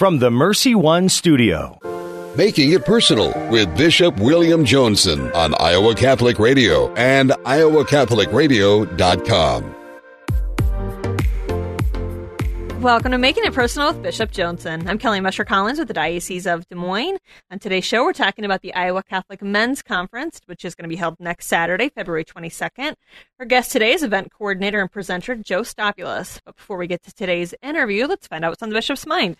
from 0.00 0.18
the 0.18 0.30
Mercy 0.30 0.74
One 0.74 1.10
studio. 1.10 1.78
Making 2.34 2.72
It 2.72 2.86
Personal 2.86 3.34
with 3.50 3.76
Bishop 3.76 4.18
William 4.18 4.64
Joensen 4.64 5.30
on 5.34 5.54
Iowa 5.60 5.94
Catholic 5.94 6.38
Radio 6.38 6.90
and 6.94 7.32
iowacatholicradio.com. 7.32 9.74
Welcome 12.80 13.12
to 13.12 13.18
Making 13.18 13.44
It 13.44 13.52
Personal 13.52 13.88
with 13.88 14.02
Bishop 14.02 14.32
Joensen. 14.32 14.88
I'm 14.88 14.96
Kelly 14.96 15.20
Mescher 15.20 15.44
Collins 15.44 15.78
with 15.78 15.88
the 15.88 15.92
Diocese 15.92 16.46
of 16.46 16.66
Des 16.68 16.76
Moines. 16.76 17.18
On 17.50 17.58
today's 17.58 17.84
show, 17.84 18.02
we're 18.02 18.14
talking 18.14 18.46
about 18.46 18.62
the 18.62 18.72
Iowa 18.72 19.02
Catholic 19.02 19.42
Men's 19.42 19.82
Conference, 19.82 20.40
which 20.46 20.64
is 20.64 20.74
going 20.74 20.84
to 20.84 20.88
be 20.88 20.96
held 20.96 21.20
next 21.20 21.44
Saturday, 21.44 21.90
February 21.90 22.24
22nd. 22.24 22.94
Our 23.38 23.44
guest 23.44 23.70
today 23.70 23.92
is 23.92 24.02
event 24.02 24.32
coordinator 24.32 24.80
and 24.80 24.90
presenter 24.90 25.34
Joe 25.34 25.62
Stopulus. 25.62 26.40
But 26.46 26.56
before 26.56 26.78
we 26.78 26.86
get 26.86 27.02
to 27.02 27.12
today's 27.12 27.52
interview, 27.62 28.06
let's 28.06 28.26
find 28.26 28.46
out 28.46 28.52
what's 28.52 28.62
on 28.62 28.70
the 28.70 28.76
bishop's 28.76 29.04
mind 29.04 29.36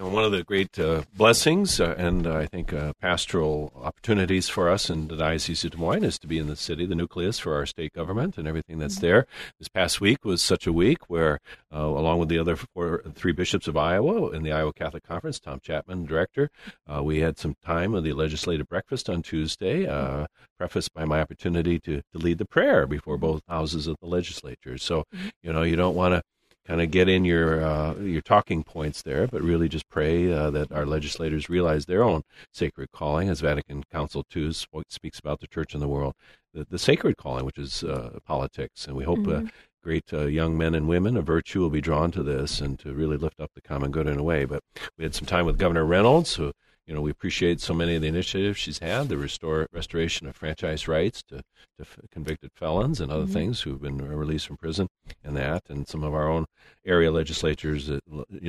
one 0.00 0.24
of 0.24 0.32
the 0.32 0.42
great 0.42 0.78
uh, 0.78 1.02
blessings 1.14 1.78
uh, 1.78 1.94
and 1.98 2.26
uh, 2.26 2.34
I 2.34 2.46
think 2.46 2.72
uh, 2.72 2.94
pastoral 3.00 3.72
opportunities 3.76 4.48
for 4.48 4.70
us 4.70 4.88
in 4.88 5.08
the 5.08 5.16
Diocese 5.16 5.64
of 5.64 5.72
Des 5.72 5.76
Moines 5.76 6.04
is 6.04 6.18
to 6.20 6.26
be 6.26 6.38
in 6.38 6.46
the 6.46 6.56
city, 6.56 6.86
the 6.86 6.94
nucleus 6.94 7.38
for 7.38 7.54
our 7.54 7.66
state 7.66 7.92
government 7.92 8.38
and 8.38 8.48
everything 8.48 8.78
that's 8.78 8.96
mm-hmm. 8.96 9.06
there. 9.06 9.26
This 9.58 9.68
past 9.68 10.00
week 10.00 10.24
was 10.24 10.40
such 10.40 10.66
a 10.66 10.72
week 10.72 11.10
where, 11.10 11.38
uh, 11.72 11.80
along 11.80 12.18
with 12.18 12.30
the 12.30 12.38
other 12.38 12.56
four, 12.56 13.02
three 13.14 13.32
bishops 13.32 13.68
of 13.68 13.76
Iowa 13.76 14.30
in 14.30 14.42
the 14.42 14.52
Iowa 14.52 14.72
Catholic 14.72 15.02
Conference, 15.02 15.38
Tom 15.38 15.60
Chapman, 15.62 16.06
director, 16.06 16.50
uh, 16.86 17.02
we 17.02 17.20
had 17.20 17.38
some 17.38 17.54
time 17.62 17.94
of 17.94 18.02
the 18.02 18.14
legislative 18.14 18.68
breakfast 18.68 19.10
on 19.10 19.22
Tuesday, 19.22 19.84
mm-hmm. 19.84 20.24
prefaced 20.58 20.94
by 20.94 21.04
my 21.04 21.20
opportunity 21.20 21.78
to, 21.80 22.00
to 22.12 22.18
lead 22.18 22.38
the 22.38 22.46
prayer 22.46 22.86
before 22.86 23.18
both 23.18 23.42
houses 23.48 23.86
of 23.86 23.96
the 24.00 24.08
legislature. 24.08 24.78
So, 24.78 25.04
mm-hmm. 25.14 25.28
you 25.42 25.52
know, 25.52 25.62
you 25.62 25.76
don't 25.76 25.94
want 25.94 26.14
to 26.14 26.22
kind 26.66 26.80
of 26.80 26.90
get 26.90 27.08
in 27.08 27.24
your 27.24 27.64
uh, 27.64 27.94
your 27.94 28.22
talking 28.22 28.62
points 28.62 29.02
there, 29.02 29.26
but 29.26 29.42
really 29.42 29.68
just 29.68 29.88
pray 29.88 30.32
uh, 30.32 30.50
that 30.50 30.72
our 30.72 30.86
legislators 30.86 31.48
realize 31.48 31.86
their 31.86 32.02
own 32.02 32.22
sacred 32.52 32.90
calling, 32.92 33.28
as 33.28 33.40
Vatican 33.40 33.84
Council 33.90 34.24
II 34.34 34.52
speaks 34.52 35.18
about 35.18 35.40
the 35.40 35.46
church 35.46 35.74
in 35.74 35.80
the 35.80 35.88
world, 35.88 36.14
the, 36.54 36.66
the 36.68 36.78
sacred 36.78 37.16
calling, 37.16 37.44
which 37.44 37.58
is 37.58 37.84
uh, 37.84 38.18
politics, 38.24 38.86
and 38.86 38.96
we 38.96 39.04
hope. 39.04 39.20
Uh, 39.20 39.40
mm-hmm. 39.40 39.46
Great 39.82 40.12
uh, 40.12 40.26
young 40.26 40.58
men 40.58 40.74
and 40.74 40.86
women 40.86 41.16
of 41.16 41.24
virtue 41.24 41.58
will 41.58 41.70
be 41.70 41.80
drawn 41.80 42.10
to 42.10 42.22
this 42.22 42.60
and 42.60 42.78
to 42.78 42.92
really 42.92 43.16
lift 43.16 43.40
up 43.40 43.50
the 43.54 43.62
common 43.62 43.90
good 43.90 44.06
in 44.06 44.18
a 44.18 44.22
way. 44.22 44.44
But 44.44 44.62
we 44.98 45.04
had 45.04 45.14
some 45.14 45.24
time 45.24 45.46
with 45.46 45.56
Governor 45.56 45.86
Reynolds, 45.86 46.34
who 46.34 46.52
you 46.90 46.96
know, 46.96 47.02
we 47.02 47.12
appreciate 47.12 47.60
so 47.60 47.72
many 47.72 47.94
of 47.94 48.02
the 48.02 48.08
initiatives 48.08 48.58
she's 48.58 48.80
had, 48.80 49.08
the 49.08 49.16
restore, 49.16 49.68
restoration 49.72 50.26
of 50.26 50.34
franchise 50.34 50.88
rights 50.88 51.22
to, 51.22 51.36
to 51.78 51.86
convicted 52.10 52.50
felons 52.52 53.00
and 53.00 53.12
other 53.12 53.22
mm-hmm. 53.22 53.32
things 53.32 53.60
who've 53.60 53.80
been 53.80 53.96
released 53.98 54.48
from 54.48 54.56
prison, 54.56 54.88
and 55.22 55.36
that, 55.36 55.62
and 55.68 55.86
some 55.86 56.02
of 56.02 56.12
our 56.14 56.28
own 56.28 56.46
area 56.84 57.12
legislatures, 57.12 57.88
uh, 57.88 58.00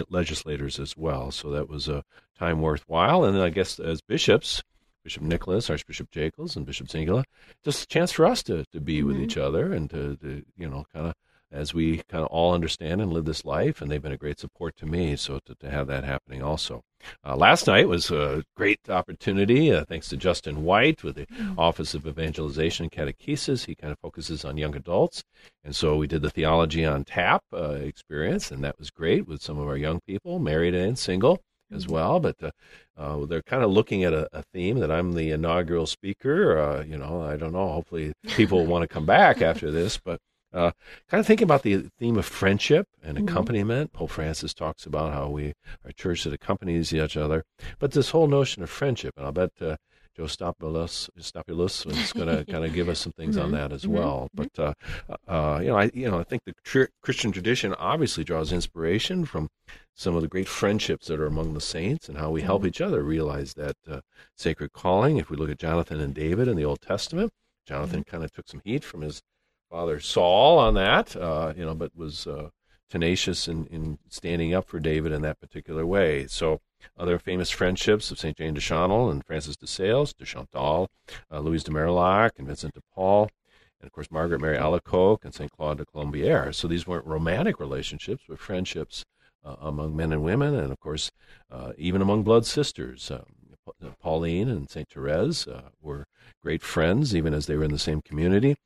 legislators 0.09 0.79
as 0.79 0.97
well. 0.97 1.29
So 1.29 1.51
that 1.51 1.69
was 1.69 1.87
a 1.87 2.03
time 2.35 2.61
worthwhile. 2.61 3.23
And 3.25 3.35
then 3.35 3.43
I 3.43 3.49
guess 3.49 3.79
as 3.79 4.01
bishops, 4.01 4.63
Bishop 5.03 5.21
Nickless, 5.21 5.69
Archbishop 5.69 6.09
Jackels, 6.09 6.55
and 6.55 6.65
Bishop 6.65 6.87
Zinkula, 6.87 7.25
just 7.63 7.83
a 7.83 7.87
chance 7.87 8.11
for 8.11 8.25
us 8.25 8.41
to, 8.43 8.65
to 8.71 8.81
be 8.81 9.01
mm-hmm. 9.01 9.07
with 9.09 9.19
each 9.19 9.37
other 9.37 9.71
and 9.71 9.87
to, 9.91 10.15
to 10.15 10.43
you 10.57 10.67
know, 10.67 10.87
kind 10.91 11.05
of 11.05 11.13
as 11.51 11.75
we 11.75 11.97
kind 12.09 12.23
of 12.23 12.29
all 12.31 12.55
understand 12.55 13.01
and 13.01 13.13
live 13.13 13.25
this 13.25 13.45
life, 13.45 13.83
and 13.83 13.91
they've 13.91 14.01
been 14.01 14.11
a 14.11 14.17
great 14.17 14.39
support 14.39 14.75
to 14.77 14.87
me. 14.87 15.15
So 15.15 15.37
to, 15.45 15.53
to 15.53 15.69
have 15.69 15.85
that 15.85 16.03
happening 16.03 16.41
also. 16.41 16.81
Uh, 17.25 17.35
last 17.35 17.67
night 17.67 17.87
was 17.87 18.11
a 18.11 18.43
great 18.55 18.79
opportunity, 18.89 19.71
uh, 19.71 19.85
thanks 19.85 20.09
to 20.09 20.17
Justin 20.17 20.63
White 20.63 21.03
with 21.03 21.15
the 21.15 21.25
mm-hmm. 21.25 21.59
Office 21.59 21.93
of 21.93 22.07
Evangelization 22.07 22.85
and 22.85 22.91
Catechesis. 22.91 23.65
He 23.65 23.75
kind 23.75 23.91
of 23.91 23.99
focuses 23.99 24.45
on 24.45 24.57
young 24.57 24.75
adults. 24.75 25.23
And 25.63 25.75
so 25.75 25.95
we 25.95 26.07
did 26.07 26.21
the 26.21 26.29
Theology 26.29 26.85
on 26.85 27.03
Tap 27.03 27.43
uh, 27.53 27.71
experience, 27.71 28.51
and 28.51 28.63
that 28.63 28.77
was 28.79 28.89
great 28.89 29.27
with 29.27 29.41
some 29.41 29.57
of 29.59 29.67
our 29.67 29.77
young 29.77 29.99
people, 30.07 30.39
married 30.39 30.75
and 30.75 30.97
single 30.97 31.41
as 31.71 31.85
mm-hmm. 31.85 31.93
well. 31.93 32.19
But 32.19 32.35
uh, 32.41 32.51
uh, 32.97 33.25
they're 33.25 33.41
kind 33.41 33.63
of 33.63 33.71
looking 33.71 34.03
at 34.03 34.13
a, 34.13 34.27
a, 34.33 34.43
theme 34.53 34.79
that 34.79 34.91
I'm 34.91 35.13
the 35.13 35.31
inaugural 35.31 35.85
speaker. 35.85 36.57
Uh, 36.57 36.83
you 36.83 36.97
know, 36.97 37.21
I 37.21 37.37
don't 37.37 37.53
know. 37.53 37.67
Hopefully, 37.67 38.13
people 38.27 38.65
want 38.65 38.83
to 38.83 38.87
come 38.87 39.05
back 39.05 39.41
after 39.41 39.71
this. 39.71 39.97
But 39.97 40.19
uh, 40.53 40.71
kind 41.09 41.19
of 41.19 41.27
thinking 41.27 41.45
about 41.45 41.63
the 41.63 41.89
theme 41.97 42.17
of 42.17 42.25
friendship 42.25 42.87
and 43.03 43.17
mm-hmm. 43.17 43.27
accompaniment. 43.27 43.93
Pope 43.93 44.11
Francis 44.11 44.53
talks 44.53 44.85
about 44.85 45.13
how 45.13 45.29
we 45.29 45.47
are 45.85 45.89
a 45.89 45.93
church 45.93 46.23
that 46.23 46.33
accompanies 46.33 46.93
each 46.93 47.17
other, 47.17 47.43
but 47.79 47.91
this 47.91 48.09
whole 48.09 48.27
notion 48.27 48.63
of 48.63 48.69
friendship, 48.69 49.13
and 49.17 49.25
I'll 49.25 49.31
bet 49.31 49.51
uh, 49.61 49.77
Joe 50.15 50.27
Stopulus, 50.27 51.09
Stopulus 51.17 51.85
is 51.85 52.11
going 52.11 52.27
to 52.37 52.45
kind 52.51 52.65
of 52.65 52.73
give 52.73 52.89
us 52.89 52.99
some 52.99 53.13
things 53.13 53.35
mm-hmm. 53.35 53.45
on 53.45 53.51
that 53.53 53.71
as 53.71 53.83
mm-hmm. 53.83 53.93
well. 53.93 54.29
Mm-hmm. 54.35 54.43
But 54.53 54.77
uh, 55.29 55.31
uh, 55.31 55.59
you 55.61 55.67
know, 55.69 55.77
I 55.77 55.91
you 55.93 56.11
know, 56.11 56.19
I 56.19 56.23
think 56.23 56.43
the 56.45 56.53
tr- 56.63 56.91
Christian 57.01 57.31
tradition 57.31 57.73
obviously 57.75 58.23
draws 58.23 58.51
inspiration 58.51 59.25
from 59.25 59.49
some 59.95 60.15
of 60.15 60.21
the 60.21 60.27
great 60.27 60.47
friendships 60.47 61.07
that 61.07 61.19
are 61.19 61.27
among 61.27 61.53
the 61.53 61.61
saints 61.61 62.09
and 62.09 62.17
how 62.17 62.29
we 62.29 62.41
help 62.41 62.61
mm-hmm. 62.61 62.69
each 62.69 62.81
other 62.81 63.03
realize 63.03 63.53
that 63.53 63.77
uh, 63.89 64.01
sacred 64.35 64.73
calling. 64.73 65.17
If 65.17 65.29
we 65.29 65.37
look 65.37 65.49
at 65.49 65.59
Jonathan 65.59 66.01
and 66.01 66.13
David 66.13 66.47
in 66.47 66.57
the 66.57 66.65
Old 66.65 66.81
Testament, 66.81 67.31
Jonathan 67.65 68.01
mm-hmm. 68.01 68.11
kind 68.11 68.23
of 68.23 68.31
took 68.31 68.47
some 68.47 68.61
heat 68.65 68.83
from 68.83 69.01
his 69.01 69.21
Father 69.71 70.01
Saul 70.01 70.59
on 70.59 70.73
that, 70.73 71.15
uh, 71.15 71.53
you 71.55 71.63
know, 71.63 71.73
but 71.73 71.95
was 71.95 72.27
uh, 72.27 72.49
tenacious 72.89 73.47
in, 73.47 73.65
in 73.67 73.97
standing 74.09 74.53
up 74.53 74.67
for 74.67 74.81
David 74.81 75.13
in 75.13 75.21
that 75.21 75.39
particular 75.39 75.85
way. 75.85 76.27
So 76.27 76.59
other 76.97 77.17
famous 77.17 77.49
friendships 77.49 78.11
of 78.11 78.19
St. 78.19 78.35
Jane 78.37 78.53
de 78.53 78.59
Chantal 78.59 79.09
and 79.09 79.25
Francis 79.25 79.55
de 79.55 79.65
Sales, 79.67 80.13
de 80.13 80.25
Chantal, 80.25 80.89
uh, 81.31 81.39
Louise 81.39 81.63
de 81.63 81.71
Marillac 81.71 82.31
and 82.37 82.47
Vincent 82.47 82.73
de 82.73 82.81
Paul, 82.93 83.29
and 83.79 83.87
of 83.87 83.93
course 83.93 84.11
Margaret 84.11 84.41
Mary 84.41 84.57
Alacoque 84.57 85.23
and 85.23 85.33
St. 85.33 85.49
Claude 85.49 85.77
de 85.77 85.85
Colombières. 85.85 86.53
So 86.53 86.67
these 86.67 86.85
weren't 86.85 87.05
romantic 87.05 87.57
relationships, 87.57 88.23
but 88.27 88.39
friendships 88.39 89.05
uh, 89.45 89.55
among 89.61 89.95
men 89.95 90.11
and 90.11 90.21
women, 90.21 90.53
and 90.53 90.73
of 90.73 90.81
course 90.81 91.11
uh, 91.49 91.71
even 91.77 92.01
among 92.01 92.23
blood 92.23 92.45
sisters. 92.45 93.09
Um, 93.09 93.23
Pauline 94.01 94.49
and 94.49 94.69
St. 94.69 94.89
Therese 94.89 95.47
uh, 95.47 95.69
were 95.81 96.07
great 96.43 96.61
friends, 96.61 97.15
even 97.15 97.33
as 97.33 97.45
they 97.45 97.55
were 97.55 97.63
in 97.63 97.71
the 97.71 97.79
same 97.79 98.01
community. 98.01 98.57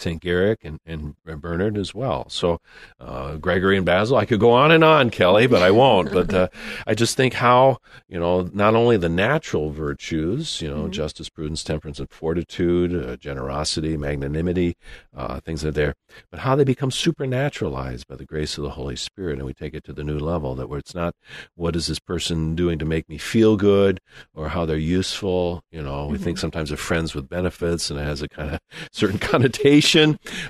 St. 0.00 0.20
Garrick 0.20 0.60
and, 0.62 0.80
and 0.86 1.14
Bernard 1.24 1.76
as 1.78 1.94
well. 1.94 2.28
So 2.28 2.60
uh, 3.00 3.36
Gregory 3.36 3.76
and 3.76 3.86
Basil, 3.86 4.16
I 4.16 4.26
could 4.26 4.40
go 4.40 4.52
on 4.52 4.70
and 4.70 4.84
on, 4.84 5.10
Kelly, 5.10 5.46
but 5.46 5.62
I 5.62 5.70
won't. 5.70 6.12
but 6.12 6.32
uh, 6.32 6.48
I 6.86 6.94
just 6.94 7.16
think 7.16 7.34
how, 7.34 7.78
you 8.08 8.18
know, 8.18 8.48
not 8.52 8.74
only 8.74 8.96
the 8.96 9.08
natural 9.08 9.70
virtues, 9.70 10.60
you 10.60 10.68
know, 10.68 10.82
mm-hmm. 10.82 10.92
justice, 10.92 11.28
prudence, 11.28 11.64
temperance, 11.64 11.98
and 11.98 12.10
fortitude, 12.10 12.94
uh, 12.94 13.16
generosity, 13.16 13.96
magnanimity, 13.96 14.76
uh, 15.16 15.40
things 15.40 15.64
are 15.64 15.70
there, 15.70 15.94
but 16.30 16.40
how 16.40 16.54
they 16.54 16.64
become 16.64 16.90
supernaturalized 16.90 18.06
by 18.06 18.16
the 18.16 18.24
grace 18.24 18.58
of 18.58 18.64
the 18.64 18.70
Holy 18.70 18.96
Spirit. 18.96 19.38
And 19.38 19.46
we 19.46 19.54
take 19.54 19.74
it 19.74 19.84
to 19.84 19.92
the 19.92 20.04
new 20.04 20.18
level 20.18 20.54
that 20.56 20.68
where 20.68 20.78
it's 20.78 20.94
not 20.94 21.14
what 21.54 21.76
is 21.76 21.86
this 21.86 21.98
person 21.98 22.54
doing 22.54 22.78
to 22.78 22.84
make 22.84 23.08
me 23.08 23.18
feel 23.18 23.56
good 23.56 24.00
or 24.34 24.48
how 24.48 24.66
they're 24.66 24.76
useful. 24.76 25.62
You 25.70 25.82
know, 25.82 26.06
we 26.06 26.14
mm-hmm. 26.14 26.24
think 26.24 26.38
sometimes 26.38 26.70
of 26.70 26.80
friends 26.80 27.14
with 27.14 27.28
benefits 27.28 27.90
and 27.90 27.98
it 27.98 28.04
has 28.04 28.22
a 28.22 28.28
kind 28.28 28.54
of 28.54 28.60
certain 28.92 29.18
connotation 29.18 29.85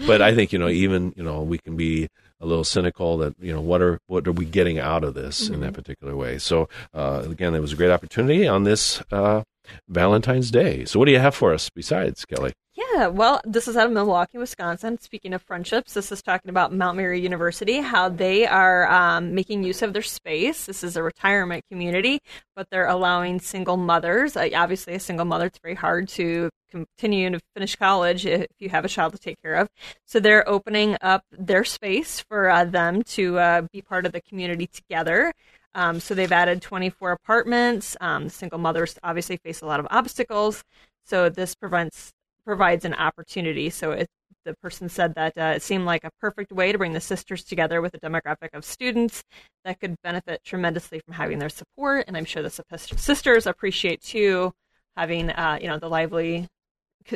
but 0.06 0.22
I 0.22 0.34
think 0.34 0.52
you 0.52 0.58
know 0.58 0.68
even 0.68 1.12
you 1.16 1.22
know 1.22 1.42
we 1.42 1.58
can 1.58 1.76
be 1.76 2.08
a 2.40 2.46
little 2.46 2.64
cynical 2.64 3.16
that 3.18 3.34
you 3.40 3.52
know 3.52 3.60
what 3.60 3.80
are 3.82 3.98
what 4.06 4.26
are 4.26 4.32
we 4.32 4.44
getting 4.44 4.78
out 4.78 5.04
of 5.04 5.14
this 5.14 5.44
mm-hmm. 5.44 5.54
in 5.54 5.60
that 5.60 5.74
particular 5.74 6.16
way. 6.16 6.38
So 6.38 6.68
uh, 6.94 7.24
again, 7.28 7.54
it 7.54 7.60
was 7.60 7.72
a 7.72 7.76
great 7.76 7.90
opportunity 7.90 8.46
on 8.46 8.64
this 8.64 9.02
uh, 9.12 9.42
Valentine's 9.88 10.50
Day. 10.50 10.84
So 10.84 10.98
what 10.98 11.06
do 11.06 11.12
you 11.12 11.18
have 11.18 11.34
for 11.34 11.52
us 11.52 11.70
besides 11.70 12.24
Kelly? 12.24 12.52
Yeah, 12.76 13.06
well, 13.06 13.40
this 13.44 13.68
is 13.68 13.76
out 13.76 13.86
of 13.86 13.92
Milwaukee, 13.92 14.36
Wisconsin. 14.36 14.98
Speaking 15.00 15.32
of 15.32 15.40
friendships, 15.40 15.94
this 15.94 16.12
is 16.12 16.20
talking 16.22 16.50
about 16.50 16.74
Mount 16.74 16.98
Mary 16.98 17.18
University, 17.18 17.80
how 17.80 18.10
they 18.10 18.46
are 18.46 18.86
um, 18.90 19.34
making 19.34 19.64
use 19.64 19.80
of 19.80 19.94
their 19.94 20.02
space. 20.02 20.66
This 20.66 20.84
is 20.84 20.94
a 20.94 21.02
retirement 21.02 21.64
community, 21.70 22.20
but 22.54 22.68
they're 22.68 22.86
allowing 22.86 23.40
single 23.40 23.78
mothers. 23.78 24.36
Uh, 24.36 24.50
obviously, 24.54 24.94
a 24.94 25.00
single 25.00 25.24
mother, 25.24 25.46
it's 25.46 25.58
very 25.58 25.74
hard 25.74 26.06
to 26.10 26.50
continue 26.70 27.30
to 27.30 27.40
finish 27.54 27.76
college 27.76 28.26
if 28.26 28.48
you 28.58 28.68
have 28.68 28.84
a 28.84 28.88
child 28.88 29.12
to 29.12 29.18
take 29.18 29.40
care 29.40 29.54
of. 29.54 29.68
So 30.04 30.20
they're 30.20 30.46
opening 30.46 30.96
up 31.00 31.22
their 31.30 31.64
space 31.64 32.20
for 32.20 32.50
uh, 32.50 32.64
them 32.66 33.02
to 33.04 33.38
uh, 33.38 33.62
be 33.72 33.80
part 33.80 34.04
of 34.04 34.12
the 34.12 34.20
community 34.20 34.66
together. 34.66 35.32
Um, 35.76 36.00
so 36.00 36.14
they've 36.14 36.32
added 36.32 36.62
24 36.62 37.12
apartments. 37.12 37.96
Um, 38.00 38.28
single 38.28 38.58
mothers 38.58 38.98
obviously 39.04 39.36
face 39.36 39.60
a 39.60 39.66
lot 39.66 39.78
of 39.78 39.86
obstacles. 39.90 40.64
So 41.04 41.28
this 41.28 41.54
prevents 41.54 42.12
provides 42.44 42.84
an 42.84 42.94
opportunity. 42.94 43.70
So 43.70 43.92
it, 43.92 44.08
the 44.44 44.54
person 44.54 44.88
said 44.88 45.14
that 45.16 45.36
uh, 45.36 45.52
it 45.56 45.62
seemed 45.62 45.84
like 45.84 46.04
a 46.04 46.10
perfect 46.20 46.52
way 46.52 46.72
to 46.72 46.78
bring 46.78 46.92
the 46.92 47.00
sisters 47.00 47.44
together 47.44 47.82
with 47.82 47.94
a 47.94 47.98
demographic 47.98 48.50
of 48.54 48.64
students 48.64 49.22
that 49.64 49.78
could 49.80 49.96
benefit 50.02 50.42
tremendously 50.44 51.00
from 51.00 51.14
having 51.14 51.38
their 51.40 51.48
support. 51.48 52.04
And 52.06 52.16
I'm 52.16 52.24
sure 52.24 52.42
the 52.42 52.50
sisters 52.50 53.46
appreciate 53.46 54.00
too 54.00 54.52
having 54.96 55.30
uh, 55.30 55.58
you 55.60 55.68
know 55.68 55.78
the 55.78 55.88
lively 55.88 56.48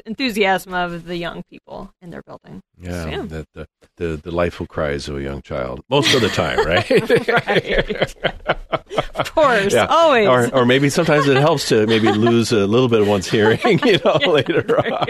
enthusiasm 0.06 0.74
of 0.74 1.04
the 1.04 1.16
young 1.16 1.42
people 1.44 1.92
in 2.02 2.10
their 2.10 2.22
building. 2.22 2.62
Yeah, 2.78 3.02
so, 3.02 3.08
yeah. 3.08 3.22
The, 3.22 3.46
the, 3.54 3.68
the 3.96 4.16
delightful 4.18 4.66
cries 4.66 5.08
of 5.08 5.16
a 5.16 5.22
young 5.22 5.42
child 5.42 5.82
most 5.88 6.14
of 6.14 6.20
the 6.20 6.28
time, 6.28 6.58
right? 6.64 6.88
right. 7.28 8.14
of 9.14 9.34
course, 9.34 9.72
yeah. 9.72 9.86
always. 9.86 10.28
Or, 10.28 10.54
or 10.54 10.66
maybe 10.66 10.88
sometimes 10.90 11.26
it 11.26 11.36
helps 11.36 11.68
to 11.68 11.86
maybe 11.86 12.10
lose 12.10 12.52
a 12.52 12.66
little 12.66 12.88
bit 12.88 13.00
of 13.00 13.08
one's 13.08 13.28
hearing, 13.28 13.58
you 13.64 13.98
know, 14.04 14.18
yeah, 14.20 14.26
later 14.26 14.78
on. 14.78 15.06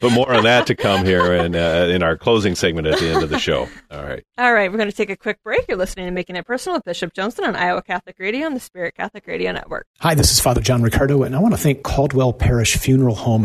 but 0.00 0.12
more 0.12 0.32
on 0.32 0.44
that 0.44 0.66
to 0.68 0.74
come 0.74 1.04
here 1.04 1.34
in, 1.34 1.54
uh, 1.54 1.88
in 1.90 2.02
our 2.02 2.16
closing 2.16 2.54
segment 2.54 2.86
at 2.86 2.98
the 2.98 3.08
end 3.08 3.22
of 3.22 3.30
the 3.30 3.38
show. 3.38 3.68
All 3.90 4.02
right. 4.04 4.22
All 4.38 4.52
right, 4.52 4.70
we're 4.70 4.78
going 4.78 4.90
to 4.90 4.96
take 4.96 5.10
a 5.10 5.16
quick 5.16 5.42
break. 5.42 5.64
You're 5.68 5.78
listening 5.78 6.06
to 6.06 6.12
Making 6.12 6.36
It 6.36 6.46
Personal 6.46 6.76
with 6.76 6.84
Bishop 6.84 7.12
Joensen 7.14 7.46
on 7.46 7.56
Iowa 7.56 7.82
Catholic 7.82 8.16
Radio 8.18 8.46
and 8.46 8.56
the 8.56 8.60
Spirit 8.60 8.94
Catholic 8.94 9.26
Radio 9.26 9.52
Network. 9.52 9.86
Hi, 10.00 10.14
this 10.14 10.30
is 10.30 10.40
Father 10.40 10.60
John 10.60 10.82
Riccardo, 10.82 11.22
and 11.22 11.34
I 11.34 11.38
want 11.38 11.54
to 11.54 11.60
thank 11.60 11.82
Caldwell 11.82 12.32
Parrish 12.32 12.76
Funeral 12.76 13.14
Home 13.14 13.44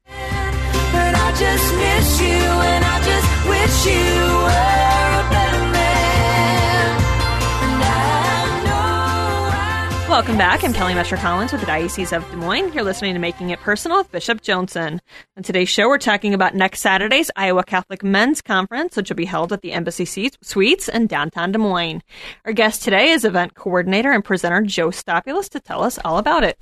Just 1.41 1.73
miss 1.73 2.21
you 2.21 2.27
and 2.27 2.85
I 2.85 3.01
just 3.03 3.49
wish 3.49 3.85
you 3.87 4.13
were 4.45 4.45
a 4.45 5.29
better 5.31 5.71
man. 5.71 7.01
I 7.81 7.95
I 10.05 10.07
Welcome 10.07 10.37
back. 10.37 10.63
I'm 10.63 10.71
Kelly 10.71 10.93
Mescher 10.93 11.17
Collins 11.17 11.51
with 11.51 11.61
the 11.61 11.67
Diocese 11.67 12.13
of 12.13 12.29
Des 12.29 12.37
Moines. 12.37 12.71
You're 12.73 12.83
listening 12.83 13.15
to 13.15 13.19
Making 13.19 13.49
It 13.49 13.59
Personal 13.59 13.97
with 13.97 14.11
Bishop 14.11 14.41
Joensen. 14.41 14.99
On 15.35 15.41
today's 15.41 15.69
show, 15.69 15.87
we're 15.87 15.97
talking 15.97 16.35
about 16.35 16.53
next 16.53 16.81
Saturday's 16.81 17.31
Iowa 17.35 17.63
Catholic 17.63 18.03
Men's 18.03 18.43
Conference, 18.43 18.95
which 18.95 19.09
will 19.09 19.15
be 19.15 19.25
held 19.25 19.51
at 19.51 19.61
the 19.61 19.71
Embassy 19.71 20.05
Suites- 20.05 20.37
Suites 20.43 20.87
in 20.89 21.07
downtown 21.07 21.51
Des 21.51 21.57
Moines. 21.57 22.03
Our 22.45 22.53
guest 22.53 22.83
today 22.83 23.09
is 23.09 23.25
event 23.25 23.55
coordinator 23.55 24.11
and 24.11 24.23
presenter 24.23 24.61
Joe 24.61 24.91
Stopulus 24.91 25.49
to 25.49 25.59
tell 25.59 25.83
us 25.83 25.97
all 26.05 26.19
about 26.19 26.43
it. 26.43 26.59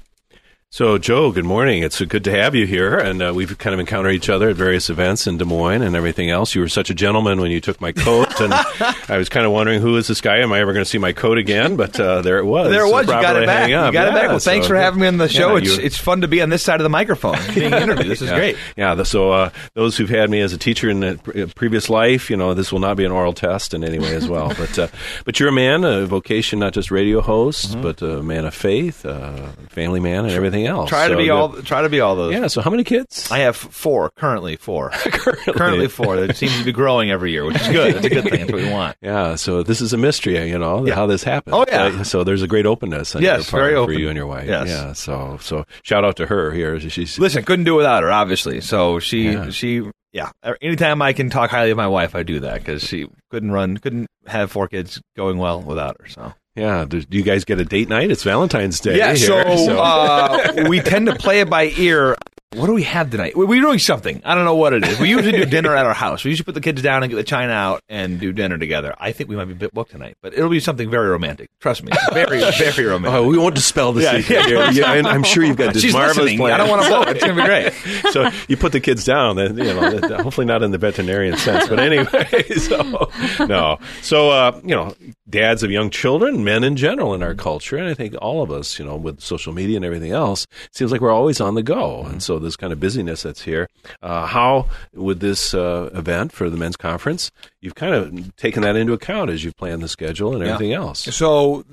So, 0.72 1.00
Joe, 1.00 1.32
good 1.32 1.46
morning. 1.46 1.82
It's 1.82 2.00
good 2.00 2.24
to 2.26 2.32
have 2.32 2.54
you 2.54 2.68
here, 2.68 2.96
and 2.96 3.24
uh, 3.24 3.34
we've 3.36 3.58
kind 3.58 3.74
of 3.74 3.80
encountered 3.80 4.12
each 4.12 4.30
other 4.30 4.50
at 4.50 4.56
various 4.56 4.92
events 4.92 5.26
in 5.26 5.40
Des 5.40 5.44
Moines 5.46 5.82
and 5.82 5.96
everything 5.96 6.30
else. 6.30 6.54
You 6.54 6.62
were 6.62 6.70
such 6.70 6.92
a 6.92 6.94
gentleman 6.94 7.42
when 7.42 7.50
you 7.50 7.60
took 7.60 7.82
my 7.82 7.92
coat, 7.92 8.40
and 8.40 8.54
I 9.10 9.18
was 9.18 9.30
kind 9.30 9.48
of 9.48 9.52
wondering 9.52 9.82
who 9.82 9.98
is 9.98 10.06
this 10.08 10.22
guy? 10.22 10.38
Am 10.38 10.52
I 10.54 10.60
ever 10.60 10.72
going 10.74 10.86
to 10.86 10.90
see 10.90 11.00
my 11.00 11.12
coat 11.12 11.40
again? 11.40 11.76
But 11.76 12.00
uh, 12.00 12.22
there 12.22 12.38
it 12.38 12.46
was. 12.46 12.70
There 12.70 12.86
it 12.86 12.92
was. 12.92 13.08
You 13.08 13.14
got 13.14 13.36
it 13.36 13.48
back. 13.48 13.68
You 13.68 13.78
got 13.78 14.10
it 14.10 14.14
back. 14.14 14.28
Well, 14.30 14.38
thanks 14.38 14.68
so- 14.68 14.70
for 14.70 14.76
having 14.76 15.00
me 15.02 15.08
on 15.08 15.18
the 15.18 15.28
show. 15.28 15.56
Yeah, 15.56 15.64
it's 15.64 15.78
it's 15.80 15.98
fun 15.98 16.22
to 16.22 16.28
be 16.28 16.40
on 16.40 16.50
this 16.50 16.62
side 16.62 16.80
of 16.80 16.84
the 16.84 16.90
microphone, 16.90 17.38
being 17.56 17.74
interviewed. 17.74 18.08
This 18.08 18.22
is 18.22 18.30
yeah. 18.30 18.36
great. 18.38 18.58
Yeah. 18.78 19.02
So 19.02 19.32
uh, 19.32 19.50
those 19.74 19.98
who've 19.98 20.08
had 20.08 20.30
me 20.30 20.40
as 20.40 20.54
a 20.54 20.60
teacher 20.60 20.88
in 20.88 21.02
a 21.02 21.16
pre- 21.16 21.48
previous 21.48 21.90
life, 21.90 22.30
you 22.30 22.38
know, 22.38 22.54
this 22.54 22.72
will 22.72 22.78
not 22.80 22.96
be 22.96 23.06
an 23.06 23.12
oral 23.12 23.34
test 23.34 23.74
in 23.74 23.84
any 23.84 23.98
way 23.98 24.16
as 24.16 24.30
well. 24.30 24.50
but 24.50 24.78
uh, 24.78 24.88
but 25.26 25.40
you're 25.40 25.50
a 25.50 25.52
man, 25.52 25.84
a 25.84 26.06
vocation, 26.06 26.60
not 26.60 26.74
just 26.74 26.92
radio 26.92 27.22
host, 27.22 27.72
Mm-hmm. 27.72 27.82
but 27.82 28.02
a 28.04 28.22
man 28.22 28.46
of 28.46 28.54
faith, 28.54 29.04
uh, 29.04 29.48
family 29.70 30.00
man, 30.00 30.26
and 30.26 30.34
everything 30.36 30.59
else. 30.68 30.90
Try 30.90 31.08
to 31.08 31.14
So 31.14 31.18
be 31.18 31.30
all. 31.30 31.50
Try 31.62 31.82
to 31.82 31.90
be 31.90 32.00
all 32.00 32.16
those. 32.16 32.34
Yeah. 32.34 32.48
So 32.48 32.62
how 32.62 32.70
many 32.70 32.84
kids? 32.84 33.32
I 33.32 33.40
have 33.40 33.56
four 33.56 34.10
currently. 34.16 34.56
Four 34.56 34.90
Currently. 34.94 35.88
four. 35.88 36.16
That 36.18 36.36
seems 36.36 36.58
to 36.58 36.64
be 36.64 36.72
growing 36.72 37.12
every 37.12 37.32
year, 37.32 37.46
which 37.46 37.60
is 37.62 37.68
good. 37.68 37.96
That's 37.96 38.06
a 38.06 38.10
good 38.10 38.24
thing. 38.26 38.40
That's 38.40 38.52
what 38.52 38.62
we 38.62 38.70
want. 38.70 38.98
Yeah, 39.02 39.36
so 39.36 39.64
this 39.64 39.82
is 39.82 39.94
a 39.94 39.98
mystery, 39.98 40.48
you 40.50 40.58
know, 40.60 40.86
Yeah. 40.86 40.96
how 40.96 41.06
this 41.08 41.24
happened. 41.24 41.56
Oh, 41.56 41.66
yeah. 41.68 42.04
So 42.04 42.24
there's 42.24 42.42
a 42.42 42.48
great 42.48 42.66
openness 42.66 43.16
on 43.16 43.22
Yes, 43.22 43.50
very 43.50 43.74
for 43.76 43.92
you 43.92 44.10
and 44.10 44.18
your 44.18 44.28
wife. 44.28 44.48
Yes. 44.48 44.68
Yeah, 44.68 44.94
so 44.94 45.38
so 45.42 45.66
shout 45.84 46.04
out 46.04 46.16
to 46.18 46.26
her 46.26 46.52
here. 46.52 46.80
She's 46.80 47.18
Listen, 47.18 47.44
couldn't 47.44 47.66
do 47.66 47.76
without 47.76 48.04
her, 48.04 48.12
obviously. 48.12 48.62
So 48.62 49.00
she 49.00 49.32
Yeah. 49.32 49.50
she 49.52 49.84
yeah. 50.12 50.32
Anytime 50.62 51.02
I 51.02 51.14
can 51.14 51.30
talk 51.30 51.50
highly 51.52 51.72
of 51.72 51.78
my 51.78 51.88
wife, 51.88 52.16
I 52.16 52.24
do 52.24 52.40
that 52.42 52.60
because 52.60 52.84
she 52.84 53.08
couldn't 53.32 53.52
run, 53.52 53.78
couldn't 53.78 54.08
have 54.28 54.52
four 54.52 54.68
kids 54.68 55.00
going 55.16 55.38
well 55.38 55.62
without 55.62 55.98
her. 56.00 56.08
So 56.10 56.34
yeah. 56.60 56.86
Do 56.86 57.02
you 57.10 57.24
guys 57.24 57.46
get 57.46 57.60
a 57.60 57.66
date 57.66 57.90
night? 57.90 58.12
It's 58.12 58.24
Valentine's 58.24 58.80
Day. 58.80 58.98
Yeah, 58.98 59.14
here, 59.14 59.56
so, 59.56 59.80
Uh, 59.80 60.66
we 60.68 60.80
tend 60.82 61.08
to 61.08 61.16
play 61.16 61.40
it 61.40 61.50
by 61.50 61.74
ear. 61.78 62.18
What 62.56 62.66
do 62.66 62.74
we 62.74 62.82
have 62.82 63.12
tonight? 63.12 63.38
We- 63.38 63.46
We're 63.46 63.62
doing 63.62 63.78
something. 63.78 64.24
I 64.26 64.34
don't 64.34 64.44
know 64.44 64.56
what 64.56 64.74
it 64.74 64.84
is. 64.84 65.00
We 65.00 65.08
usually 65.10 65.34
do 65.34 65.46
dinner 65.46 65.76
at 65.76 65.86
our 65.86 65.94
house. 65.94 66.24
We 66.24 66.32
usually 66.32 66.46
put 66.46 66.56
the 66.56 66.62
kids 66.62 66.82
down 66.82 67.04
and 67.04 67.10
get 67.12 67.16
the 67.16 67.24
china 67.24 67.54
out 67.54 67.82
and 67.88 68.20
do 68.20 68.34
dinner 68.34 68.58
together. 68.58 68.96
I 69.00 69.12
think 69.12 69.30
we 69.30 69.36
might 69.36 69.46
be 69.46 69.52
a 69.52 69.56
bit 69.56 69.72
booked 69.72 69.92
tonight, 69.92 70.18
but 70.24 70.34
it'll 70.34 70.50
be 70.50 70.60
something 70.60 70.90
very 70.90 71.10
romantic. 71.10 71.52
Trust 71.60 71.84
me, 71.84 71.92
very, 72.12 72.40
very 72.58 72.86
romantic. 72.88 73.20
Oh, 73.20 73.28
we 73.28 73.38
won't 73.38 73.54
dispel 73.54 73.94
the 73.94 74.02
Yeah, 74.02 74.18
secret 74.18 74.36
yeah. 74.50 74.72
here. 74.72 74.82
Yeah, 74.82 74.94
and 74.94 75.06
I'm 75.06 75.22
sure 75.22 75.44
you've 75.44 75.58
got 75.58 75.76
this 75.76 75.84
She's 75.84 75.94
marvelous 75.94 76.36
plan. 76.38 76.54
I 76.54 76.58
don't 76.58 76.70
want 76.72 76.82
to 76.82 76.88
blow 76.88 77.02
it. 77.04 77.10
It's 77.18 77.24
going 77.24 77.36
to 77.36 77.42
be 77.44 77.48
great. 77.48 78.12
so 78.14 78.32
you 78.48 78.58
put 78.58 78.72
the 78.72 78.80
kids 78.80 79.06
down, 79.06 79.36
then 79.36 79.56
you 79.56 79.66
know, 79.66 80.18
hopefully 80.24 80.48
not 80.48 80.64
in 80.64 80.72
the 80.72 80.80
veterinarian 80.80 81.38
sense, 81.38 81.68
but 81.68 81.78
anyway. 81.80 82.08
So 82.60 83.10
no, 83.46 83.78
so 84.02 84.32
uh, 84.32 84.60
you 84.64 84.76
know, 84.76 84.96
dads 85.30 85.62
of 85.62 85.70
young 85.72 85.90
children, 85.92 86.44
men 86.44 86.64
in 86.64 86.76
general 86.78 87.14
in 87.14 87.22
our 87.22 87.36
culture, 87.36 87.78
and 87.78 87.88
I 87.88 87.94
think 87.94 88.16
all 88.22 88.42
of 88.42 88.50
us, 88.52 88.80
you 88.80 88.86
know, 88.86 88.96
with 88.96 89.22
social 89.22 89.54
media 89.54 89.76
and 89.76 89.86
everything 89.86 90.12
else, 90.12 90.46
it 90.66 90.76
seems 90.76 90.92
like 90.92 91.00
we're 91.00 91.12
always 91.12 91.40
on 91.40 91.54
the 91.56 91.62
go, 91.64 92.04
and 92.04 92.22
so 92.24 92.39
this 92.40 92.56
kind 92.56 92.74
of 92.74 92.80
busyness 92.80 93.24
that's 93.24 93.42
here. 93.42 93.68
Uh, 94.02 94.26
how 94.26 94.68
would 94.94 95.20
this 95.20 95.54
uh, 95.54 95.90
event 95.94 96.32
for 96.32 96.50
the 96.50 96.58
men's 96.58 96.78
conference, 96.78 97.32
you've 97.62 97.76
kind 97.76 97.94
of 97.94 98.36
taken 98.36 98.64
that 98.64 98.76
into 98.76 98.94
account 98.94 99.30
as 99.30 99.44
you've 99.44 99.56
planned 99.58 99.82
the 99.82 99.88
schedule 99.88 100.34
and 100.36 100.44
Yeah. 100.46 100.54
everything 100.54 100.74
else. 100.74 101.00
So 101.16 101.66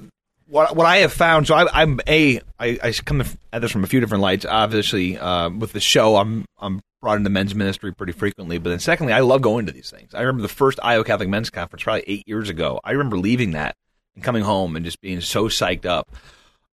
what 0.49 0.77
what 0.77 0.87
I 0.87 0.99
have 0.99 1.13
found, 1.13 1.47
so 1.49 1.55
I, 1.55 1.83
I'm 1.83 2.01
a 2.07 2.41
I, 2.59 2.79
I 2.83 2.93
come 2.93 3.23
at 3.53 3.61
this 3.63 3.71
from 3.73 3.85
a 3.85 3.87
few 3.89 4.01
different 4.01 4.23
lights. 4.23 4.45
Obviously, 4.45 5.19
uh, 5.19 5.51
with 5.51 5.73
the 5.73 5.81
show, 5.81 6.17
I'm 6.17 6.45
I'm 6.59 6.81
brought 7.03 7.19
into 7.19 7.31
men's 7.31 7.55
ministry 7.55 7.93
pretty 7.93 8.13
frequently. 8.13 8.59
But 8.59 8.71
then, 8.71 8.79
secondly, 8.79 9.13
I 9.13 9.21
love 9.21 9.43
going 9.43 9.67
to 9.67 9.73
these 9.73 9.91
things. 9.91 10.15
I 10.15 10.21
remember 10.21 10.43
the 10.43 10.49
first 10.49 10.79
Iowa 10.83 11.05
Catholic 11.05 11.29
Men's 11.29 11.51
Conference, 11.51 11.83
probably 11.83 12.05
eight 12.07 12.25
years 12.27 12.49
ago. 12.49 12.81
I 12.85 12.93
remember 12.93 13.19
leaving 13.19 13.53
that 13.53 13.75
and 14.15 14.25
coming 14.25 14.43
home 14.43 14.77
and 14.77 14.85
just 14.85 15.01
being 15.01 15.21
so 15.21 15.49
psyched 15.49 15.85
up. 15.85 16.11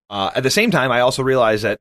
Uh, 0.09 0.29
at 0.35 0.43
the 0.43 0.51
same 0.51 0.69
time, 0.71 0.91
I 0.91 0.99
also 0.99 1.23
realized 1.23 1.63
that 1.63 1.79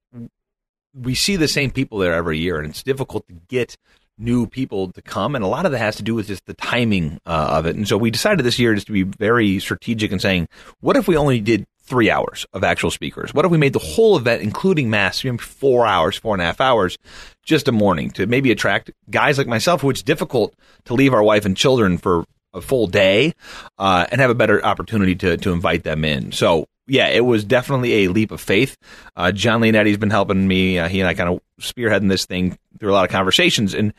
we 0.94 1.14
see 1.14 1.36
the 1.36 1.48
same 1.48 1.70
people 1.70 1.98
there 1.98 2.14
every 2.14 2.38
year, 2.38 2.58
and 2.58 2.68
it's 2.68 2.82
difficult 2.82 3.26
to 3.28 3.34
get 3.48 3.76
new 4.18 4.46
people 4.46 4.92
to 4.92 5.02
come, 5.02 5.34
and 5.34 5.44
a 5.44 5.48
lot 5.48 5.66
of 5.66 5.72
that 5.72 5.78
has 5.78 5.96
to 5.96 6.02
do 6.02 6.14
with 6.14 6.26
just 6.26 6.44
the 6.46 6.54
timing 6.54 7.18
uh, 7.26 7.48
of 7.52 7.66
it. 7.66 7.74
And 7.74 7.88
so 7.88 7.96
we 7.96 8.10
decided 8.10 8.44
this 8.44 8.58
year 8.58 8.74
just 8.74 8.86
to 8.86 8.92
be 8.92 9.02
very 9.02 9.58
strategic 9.60 10.12
and 10.12 10.20
saying, 10.20 10.48
what 10.80 10.96
if 10.96 11.08
we 11.08 11.16
only 11.16 11.40
did 11.40 11.66
three 11.82 12.10
hours 12.10 12.46
of 12.52 12.62
actual 12.62 12.90
speakers? 12.90 13.32
What 13.34 13.44
if 13.44 13.50
we 13.50 13.58
made 13.58 13.72
the 13.72 13.78
whole 13.78 14.16
event, 14.16 14.42
including 14.42 14.90
mass, 14.90 15.24
four 15.40 15.86
hours, 15.86 16.16
four 16.16 16.34
and 16.34 16.42
a 16.42 16.44
half 16.44 16.60
hours, 16.60 16.98
just 17.42 17.66
a 17.66 17.72
morning 17.72 18.10
to 18.12 18.26
maybe 18.26 18.52
attract 18.52 18.90
guys 19.10 19.38
like 19.38 19.46
myself, 19.46 19.80
who 19.80 19.90
it's 19.90 20.02
difficult 20.02 20.54
to 20.84 20.94
leave 20.94 21.14
our 21.14 21.22
wife 21.22 21.44
and 21.44 21.56
children 21.56 21.98
for 21.98 22.24
a 22.52 22.60
full 22.60 22.86
day 22.86 23.34
uh, 23.78 24.06
and 24.10 24.20
have 24.20 24.30
a 24.30 24.34
better 24.34 24.64
opportunity 24.64 25.14
to 25.16 25.36
to 25.38 25.52
invite 25.52 25.84
them 25.84 26.04
in. 26.04 26.32
So 26.32 26.66
yeah, 26.86 27.08
it 27.08 27.24
was 27.24 27.44
definitely 27.44 28.04
a 28.04 28.08
leap 28.08 28.32
of 28.32 28.40
faith. 28.40 28.76
Uh, 29.14 29.30
John 29.30 29.60
Leonetti's 29.60 29.98
been 29.98 30.10
helping 30.10 30.46
me. 30.46 30.78
Uh, 30.78 30.88
he 30.88 31.00
and 31.00 31.08
I 31.08 31.14
kind 31.14 31.30
of 31.30 31.40
spearheading 31.60 32.08
this 32.08 32.26
thing 32.26 32.58
through 32.78 32.90
a 32.90 32.94
lot 32.94 33.04
of 33.04 33.10
conversations, 33.10 33.74
and 33.74 33.94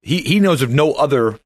he 0.00 0.20
he 0.22 0.40
knows 0.40 0.62
of 0.62 0.70
no 0.70 0.92
other 0.92 1.38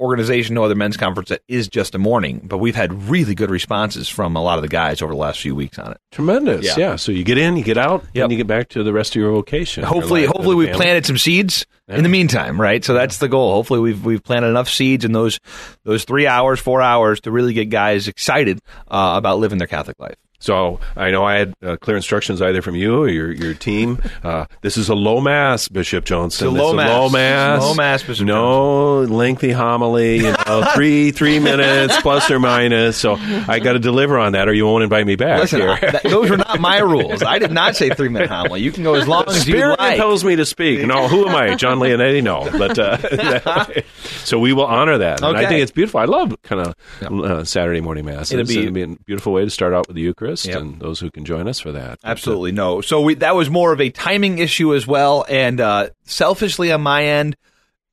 organization, 0.00 0.54
no 0.54 0.64
other 0.64 0.74
men's 0.74 0.96
conference 0.96 1.28
that 1.30 1.42
is 1.48 1.68
just 1.68 1.94
a 1.94 1.98
morning. 1.98 2.40
But 2.44 2.58
we've 2.58 2.76
had 2.76 3.08
really 3.08 3.34
good 3.34 3.50
responses 3.50 4.08
from 4.08 4.36
a 4.36 4.42
lot 4.42 4.58
of 4.58 4.62
the 4.62 4.68
guys 4.68 5.02
over 5.02 5.12
the 5.12 5.18
last 5.18 5.40
few 5.40 5.54
weeks 5.54 5.78
on 5.78 5.92
it. 5.92 5.98
Tremendous, 6.12 6.64
Yeah. 6.64 6.74
yeah. 6.78 6.96
So 6.96 7.12
you 7.12 7.24
get 7.24 7.38
in, 7.38 7.56
you 7.56 7.64
get 7.64 7.78
out, 7.78 8.04
Yep. 8.14 8.22
and 8.24 8.32
you 8.32 8.38
get 8.38 8.46
back 8.46 8.68
to 8.70 8.82
the 8.82 8.92
rest 8.92 9.12
of 9.16 9.20
your 9.20 9.32
vocation. 9.32 9.84
hopefully, 9.84 10.22
life 10.26 10.30
hopefully 10.36 10.54
we've 10.56 10.74
planted 10.74 11.04
some 11.06 11.18
seeds 11.18 11.66
in 11.88 12.02
the 12.02 12.08
meantime, 12.08 12.60
right? 12.60 12.84
So 12.84 12.94
that's 12.94 13.18
the 13.18 13.28
goal. 13.28 13.52
Hopefully 13.54 13.80
we've 13.80 14.04
we've 14.04 14.22
planted 14.22 14.48
enough 14.48 14.68
seeds 14.68 15.04
in 15.04 15.12
those 15.12 15.40
those 15.84 16.04
three 16.04 16.26
hours, 16.26 16.60
four 16.60 16.80
hours 16.82 17.20
to 17.22 17.30
really 17.30 17.52
get 17.52 17.66
guys 17.70 18.08
excited 18.08 18.60
uh, 18.88 19.14
about 19.16 19.38
living 19.38 19.58
their 19.58 19.66
Catholic 19.68 19.98
life. 19.98 20.16
So 20.40 20.78
I 20.96 21.10
know 21.10 21.24
I 21.24 21.34
had 21.38 21.54
uh, 21.64 21.76
clear 21.78 21.96
instructions 21.96 22.40
either 22.40 22.62
from 22.62 22.76
you 22.76 23.02
or 23.02 23.08
your 23.08 23.32
your 23.32 23.54
team. 23.54 24.00
Uh, 24.22 24.46
this 24.60 24.76
is 24.76 24.88
a 24.88 24.94
low 24.94 25.20
mass, 25.20 25.66
Bishop 25.66 26.04
Joensen. 26.04 26.26
It's 26.26 26.42
a 26.42 26.48
low 26.50 26.72
mass. 26.72 26.88
low 26.88 27.08
mass. 27.08 27.60
Low 27.62 27.74
mass, 27.74 28.02
Bishop 28.04 28.24
No 28.26 29.00
lengthy 29.02 29.50
homily. 29.50 30.18
You 30.18 30.34
know, 30.46 30.70
three 30.74 31.10
three 31.10 31.40
minutes 31.40 32.00
plus 32.02 32.30
or 32.30 32.38
minus. 32.38 32.96
So 32.96 33.16
I 33.18 33.58
got 33.58 33.72
to 33.72 33.78
deliver 33.80 34.16
on 34.16 34.32
that, 34.32 34.48
or 34.48 34.52
you 34.52 34.64
won't 34.64 34.84
invite 34.84 35.06
me 35.06 35.16
back. 35.16 35.40
Listen, 35.40 35.60
here. 35.60 35.70
I- 35.70 35.90
that- 35.90 36.02
those 36.04 36.30
were 36.30 36.36
not 36.36 36.60
my 36.60 36.78
rules. 36.78 37.22
I 37.22 37.38
did 37.40 37.50
not 37.50 37.74
say 37.74 37.90
three 37.90 38.08
minute 38.08 38.30
homily. 38.30 38.60
You 38.62 38.70
can 38.70 38.84
go 38.84 38.94
as 38.94 39.08
long 39.08 39.24
as 39.28 39.46
you 39.46 39.54
Spirit 39.54 39.80
like. 39.80 39.96
tells 39.96 40.22
me 40.22 40.36
to 40.36 40.46
speak. 40.46 40.86
No, 40.86 41.08
who 41.08 41.26
am 41.28 41.34
I? 41.34 41.56
John 41.56 41.78
Leonetti? 41.80 42.22
No, 42.22 42.48
but 42.56 42.78
uh, 42.78 43.66
so 44.24 44.38
we 44.38 44.52
will 44.52 44.66
honor 44.66 44.98
that. 44.98 45.20
And 45.20 45.36
I 45.36 45.48
think 45.48 45.62
it's 45.62 45.72
beautiful. 45.72 45.98
I 45.98 46.04
love 46.04 46.40
kind 46.42 46.60
of 46.66 46.74
uh, 47.02 47.44
Saturday 47.44 47.80
morning 47.80 48.04
masses. 48.04 48.32
It'll 48.32 48.46
be- 48.46 48.58
It'll 48.60 48.72
be 48.72 48.82
a 48.82 48.88
beautiful 48.88 49.32
way 49.32 49.44
to 49.44 49.50
start 49.50 49.72
out 49.74 49.88
with 49.88 49.96
the 49.96 50.02
Eucharist, 50.02 50.27
Yep. 50.36 50.56
and 50.56 50.80
those 50.80 51.00
who 51.00 51.10
can 51.10 51.24
join 51.24 51.48
us 51.48 51.60
for 51.60 51.72
that. 51.72 51.98
Absolutely 52.04 52.52
no. 52.52 52.80
So 52.80 53.00
we, 53.00 53.14
that 53.16 53.34
was 53.34 53.50
more 53.50 53.72
of 53.72 53.80
a 53.80 53.90
timing 53.90 54.38
issue 54.38 54.74
as 54.74 54.86
well, 54.86 55.24
and 55.28 55.60
uh, 55.60 55.90
selfishly 56.04 56.72
on 56.72 56.80
my 56.82 57.04
end, 57.04 57.36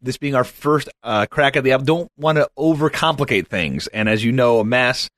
this 0.02 0.18
being 0.18 0.36
our 0.36 0.44
first 0.44 0.90
uh, 1.04 1.26
crack 1.26 1.56
at 1.56 1.64
the 1.64 1.72
app, 1.72 1.84
don't 1.84 2.12
want 2.18 2.38
to 2.38 2.50
overcomplicate 2.58 3.48
things. 3.48 3.88
And 3.88 4.08
as 4.08 4.24
you 4.24 4.32
know, 4.32 4.60
a 4.60 4.66
mass 4.66 5.10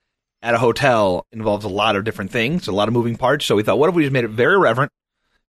at 0.42 0.54
a 0.54 0.58
hotel 0.58 1.26
involves 1.32 1.66
a 1.66 1.70
lot 1.70 1.96
of 1.96 2.04
different 2.04 2.32
things, 2.32 2.68
a 2.68 2.72
lot 2.72 2.88
of 2.88 2.94
moving 2.94 3.16
parts. 3.16 3.46
So 3.46 3.56
we 3.56 3.64
thought, 3.64 3.80
what 3.80 3.90
if 3.90 3.96
we 3.96 4.04
just 4.04 4.14
made 4.14 4.24
it 4.24 4.30
very 4.30 4.58
reverent, 4.58 4.92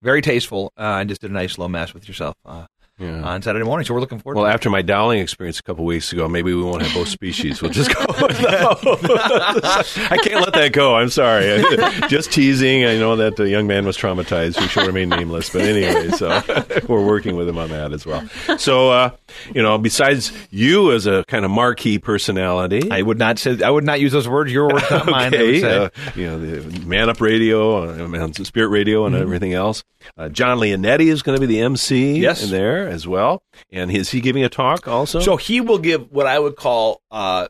very 0.01 0.21
tasteful, 0.21 0.71
uh, 0.77 0.97
and 0.99 1.09
just 1.09 1.21
did 1.21 1.31
a 1.31 1.33
nice 1.33 1.53
slow 1.53 1.67
mass 1.67 1.93
with 1.93 2.07
yourself 2.07 2.35
uh, 2.45 2.65
Yeah. 2.99 3.21
on 3.21 3.43
Saturday 3.43 3.63
morning. 3.63 3.85
So 3.85 3.93
we're 3.93 3.99
looking 3.99 4.17
forward. 4.19 4.37
Well, 4.37 4.45
to 4.45 4.51
it. 4.51 4.55
after 4.55 4.69
my 4.71 4.81
Dowling 4.81 5.19
experience 5.19 5.59
a 5.59 5.63
couple 5.63 5.85
weeks 5.85 6.11
ago, 6.11 6.27
maybe 6.27 6.51
we 6.53 6.63
won't 6.63 6.81
have 6.81 6.93
both 6.95 7.09
species. 7.09 7.61
We'll 7.61 7.69
just 7.71 7.93
go. 7.93 8.05
I 8.09 10.17
can't 10.23 10.41
let 10.41 10.53
that 10.53 10.71
go. 10.73 10.95
I'm 10.95 11.09
sorry. 11.09 11.63
just 12.09 12.31
teasing. 12.31 12.85
I 12.85 12.97
know 12.97 13.15
that 13.17 13.35
the 13.35 13.49
young 13.49 13.67
man 13.67 13.85
was 13.85 13.97
traumatized. 13.97 14.59
He 14.59 14.67
shall 14.67 14.87
remain 14.87 15.09
nameless. 15.09 15.49
But 15.51 15.61
anyway, 15.61 16.09
so 16.09 16.41
we're 16.87 17.05
working 17.05 17.35
with 17.35 17.47
him 17.47 17.57
on 17.57 17.69
that 17.69 17.93
as 17.93 18.05
well. 18.05 18.27
So, 18.57 18.89
uh, 18.89 19.11
you 19.53 19.61
know, 19.61 19.77
besides 19.77 20.31
you 20.49 20.91
as 20.93 21.05
a 21.05 21.23
kind 21.27 21.45
of 21.45 21.51
marquee 21.51 21.99
personality, 21.99 22.89
I 22.91 23.01
would 23.01 23.19
not 23.19 23.39
say 23.39 23.61
I 23.63 23.69
would 23.69 23.83
not 23.83 23.99
use 23.99 24.11
those 24.11 24.27
words. 24.27 24.51
Your 24.51 24.67
words, 24.69 24.89
not 24.89 25.05
mine. 25.05 25.33
Okay, 25.33 25.63
uh, 25.63 25.89
you 26.15 26.25
know, 26.25 26.39
the 26.39 26.79
Man 26.85 27.09
Up 27.09 27.21
Radio, 27.21 27.83
uh, 27.83 28.31
Spirit 28.43 28.69
Radio, 28.69 29.05
and 29.05 29.15
everything 29.15 29.53
else. 29.53 29.83
Uh, 30.17 30.29
John 30.29 30.57
Leonetti 30.59 31.07
is 31.07 31.21
going 31.21 31.39
to 31.39 31.45
be 31.45 31.53
the 31.53 31.61
MC 31.61 32.19
Yes. 32.19 32.43
in 32.43 32.49
there 32.87 32.95
as 32.95 33.07
well. 33.07 33.41
And 33.71 33.91
is 33.91 34.09
he 34.11 34.21
giving 34.21 34.43
a 34.43 34.49
talk 34.49 34.87
also? 34.87 35.19
So 35.19 35.37
he 35.37 35.61
will 35.61 35.77
give 35.79 36.11
what 36.11 36.27
I 36.27 36.39
would 36.39 36.55
call 36.55 37.01
uh, 37.11 37.47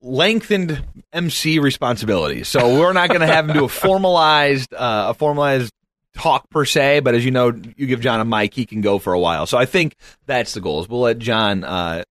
lengthened 0.00 0.84
MC 1.12 1.58
responsibilities. 1.58 2.48
So 2.48 2.78
we're 2.78 2.92
not 2.92 3.08
going 3.08 3.20
to 3.20 3.26
have 3.26 3.48
him 3.48 3.56
do 3.56 3.64
a 3.64 3.68
formalized 3.68 4.72
uh, 4.74 5.06
a 5.10 5.14
formalized 5.14 5.72
talk 6.14 6.48
per 6.50 6.64
se, 6.64 7.00
but 7.00 7.14
as 7.14 7.24
you 7.24 7.30
know, 7.30 7.52
you 7.76 7.86
give 7.86 8.00
John 8.00 8.20
a 8.20 8.24
mic, 8.24 8.54
he 8.54 8.66
can 8.66 8.80
go 8.80 8.98
for 8.98 9.12
a 9.12 9.20
while. 9.20 9.46
So 9.46 9.56
I 9.58 9.66
think 9.66 9.94
that's 10.26 10.54
the 10.54 10.60
goal. 10.60 10.80
Is 10.80 10.88
we'll 10.88 11.00
let 11.00 11.18
John 11.18 11.64
uh, 11.64 12.02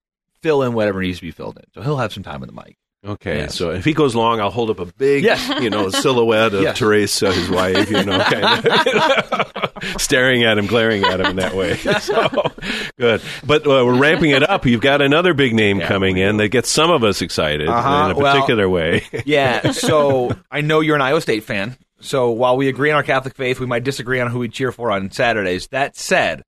fill 0.41 0.63
in 0.63 0.73
whatever 0.73 1.01
needs 1.01 1.17
to 1.17 1.23
be 1.23 1.31
filled 1.31 1.57
in. 1.57 1.63
So 1.73 1.81
he'll 1.81 1.97
have 1.97 2.13
some 2.13 2.23
time 2.23 2.39
with 2.41 2.49
the 2.49 2.55
mic. 2.55 2.77
Okay, 3.05 3.37
Yes. 3.37 3.55
so 3.55 3.69
if 3.71 3.85
he 3.85 3.93
goes 3.93 4.15
long, 4.15 4.41
I'll 4.41 4.49
hold 4.49 4.69
up 4.71 4.79
a 4.79 4.85
big, 4.85 5.23
Yes. 5.23 5.61
you 5.61 5.69
know, 5.69 5.89
silhouette 5.89 6.53
of 6.53 6.61
Yes. 6.63 6.77
Teresa, 6.79 7.31
his 7.31 7.49
wife, 7.49 7.89
you 7.91 8.03
know, 8.03 8.17
kind 8.23 8.43
of 8.43 9.53
staring 9.97 10.43
at 10.43 10.57
him, 10.57 10.65
glaring 10.67 11.03
at 11.03 11.19
him 11.19 11.25
in 11.27 11.35
that 11.37 11.55
way. 11.55 11.77
So, 11.99 12.51
good. 12.97 13.21
But 13.45 13.63
uh, 13.65 13.83
we're 13.85 13.97
ramping 13.99 14.31
it 14.31 14.47
up. 14.47 14.65
You've 14.65 14.81
got 14.81 15.01
another 15.01 15.33
big 15.33 15.53
name 15.53 15.79
Yeah, 15.79 15.87
coming 15.87 16.17
in 16.17 16.37
that 16.37 16.49
gets 16.49 16.69
some 16.69 16.89
of 16.91 17.03
us 17.03 17.21
excited 17.21 17.67
Uh-huh. 17.67 18.05
in 18.05 18.11
a 18.11 18.19
Well- 18.19 18.33
particular 18.35 18.69
way. 18.69 19.03
Yeah. 19.25 19.71
So 19.71 20.31
I 20.51 20.61
know 20.61 20.79
you're 20.81 20.95
an 20.95 21.01
Iowa 21.01 21.21
State 21.21 21.43
fan. 21.43 21.75
So 21.99 22.29
while 22.31 22.55
we 22.57 22.67
agree 22.69 22.91
on 22.91 22.95
our 22.97 23.03
Catholic 23.03 23.35
faith, 23.35 23.59
we 23.59 23.65
might 23.65 23.83
disagree 23.83 24.19
on 24.19 24.29
who 24.29 24.39
we 24.39 24.49
cheer 24.49 24.71
for 24.71 24.91
on 24.91 25.09
Saturdays. 25.11 25.67
That 25.67 25.95
said, 25.97 26.43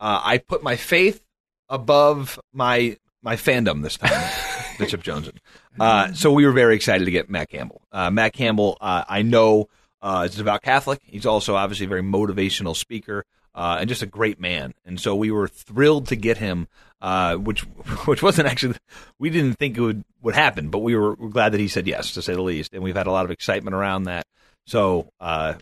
uh, 0.00 0.20
I 0.22 0.38
put 0.38 0.62
my 0.62 0.76
faith 0.76 1.20
above 1.68 2.38
my 2.52 2.96
my 3.22 3.36
fandom 3.36 3.82
this 3.82 3.96
time, 3.96 4.30
Bishop 4.78 5.02
Joensen. 5.02 5.36
Uh, 5.78 6.12
so 6.12 6.32
we 6.32 6.44
were 6.44 6.52
very 6.52 6.74
excited 6.74 7.04
to 7.04 7.10
get 7.10 7.30
Matt 7.30 7.48
Campbell. 7.50 7.82
Uh, 7.92 8.10
Matt 8.10 8.32
Campbell, 8.32 8.76
uh, 8.80 9.04
I 9.08 9.22
know, 9.22 9.68
uh, 10.02 10.28
a 10.30 10.34
devout 10.34 10.62
Catholic. 10.62 11.00
He's 11.04 11.26
also 11.26 11.54
obviously 11.54 11.86
a 11.86 11.88
very 11.88 12.02
motivational 12.02 12.76
speaker 12.76 13.24
uh, 13.54 13.78
and 13.80 13.88
just 13.88 14.02
a 14.02 14.06
great 14.06 14.40
man. 14.40 14.74
And 14.84 15.00
so 15.00 15.14
we 15.14 15.30
were 15.30 15.48
thrilled 15.48 16.08
to 16.08 16.16
get 16.16 16.38
him, 16.38 16.68
uh, 17.00 17.36
which 17.36 17.60
which 18.06 18.22
wasn't 18.22 18.48
actually 18.48 18.76
we 19.18 19.30
didn't 19.30 19.54
think 19.54 19.76
it 19.76 19.80
would 19.80 20.04
would 20.22 20.34
happen, 20.34 20.68
but 20.68 20.80
we 20.80 20.96
were, 20.96 21.14
we're 21.14 21.28
glad 21.28 21.52
that 21.52 21.60
he 21.60 21.68
said 21.68 21.86
yes, 21.86 22.12
to 22.12 22.22
say 22.22 22.34
the 22.34 22.42
least. 22.42 22.74
And 22.74 22.82
we've 22.82 22.96
had 22.96 23.06
a 23.06 23.12
lot 23.12 23.24
of 23.24 23.30
excitement 23.30 23.74
around 23.74 24.04
that. 24.04 24.26
So 24.66 25.10
uh, 25.20 25.54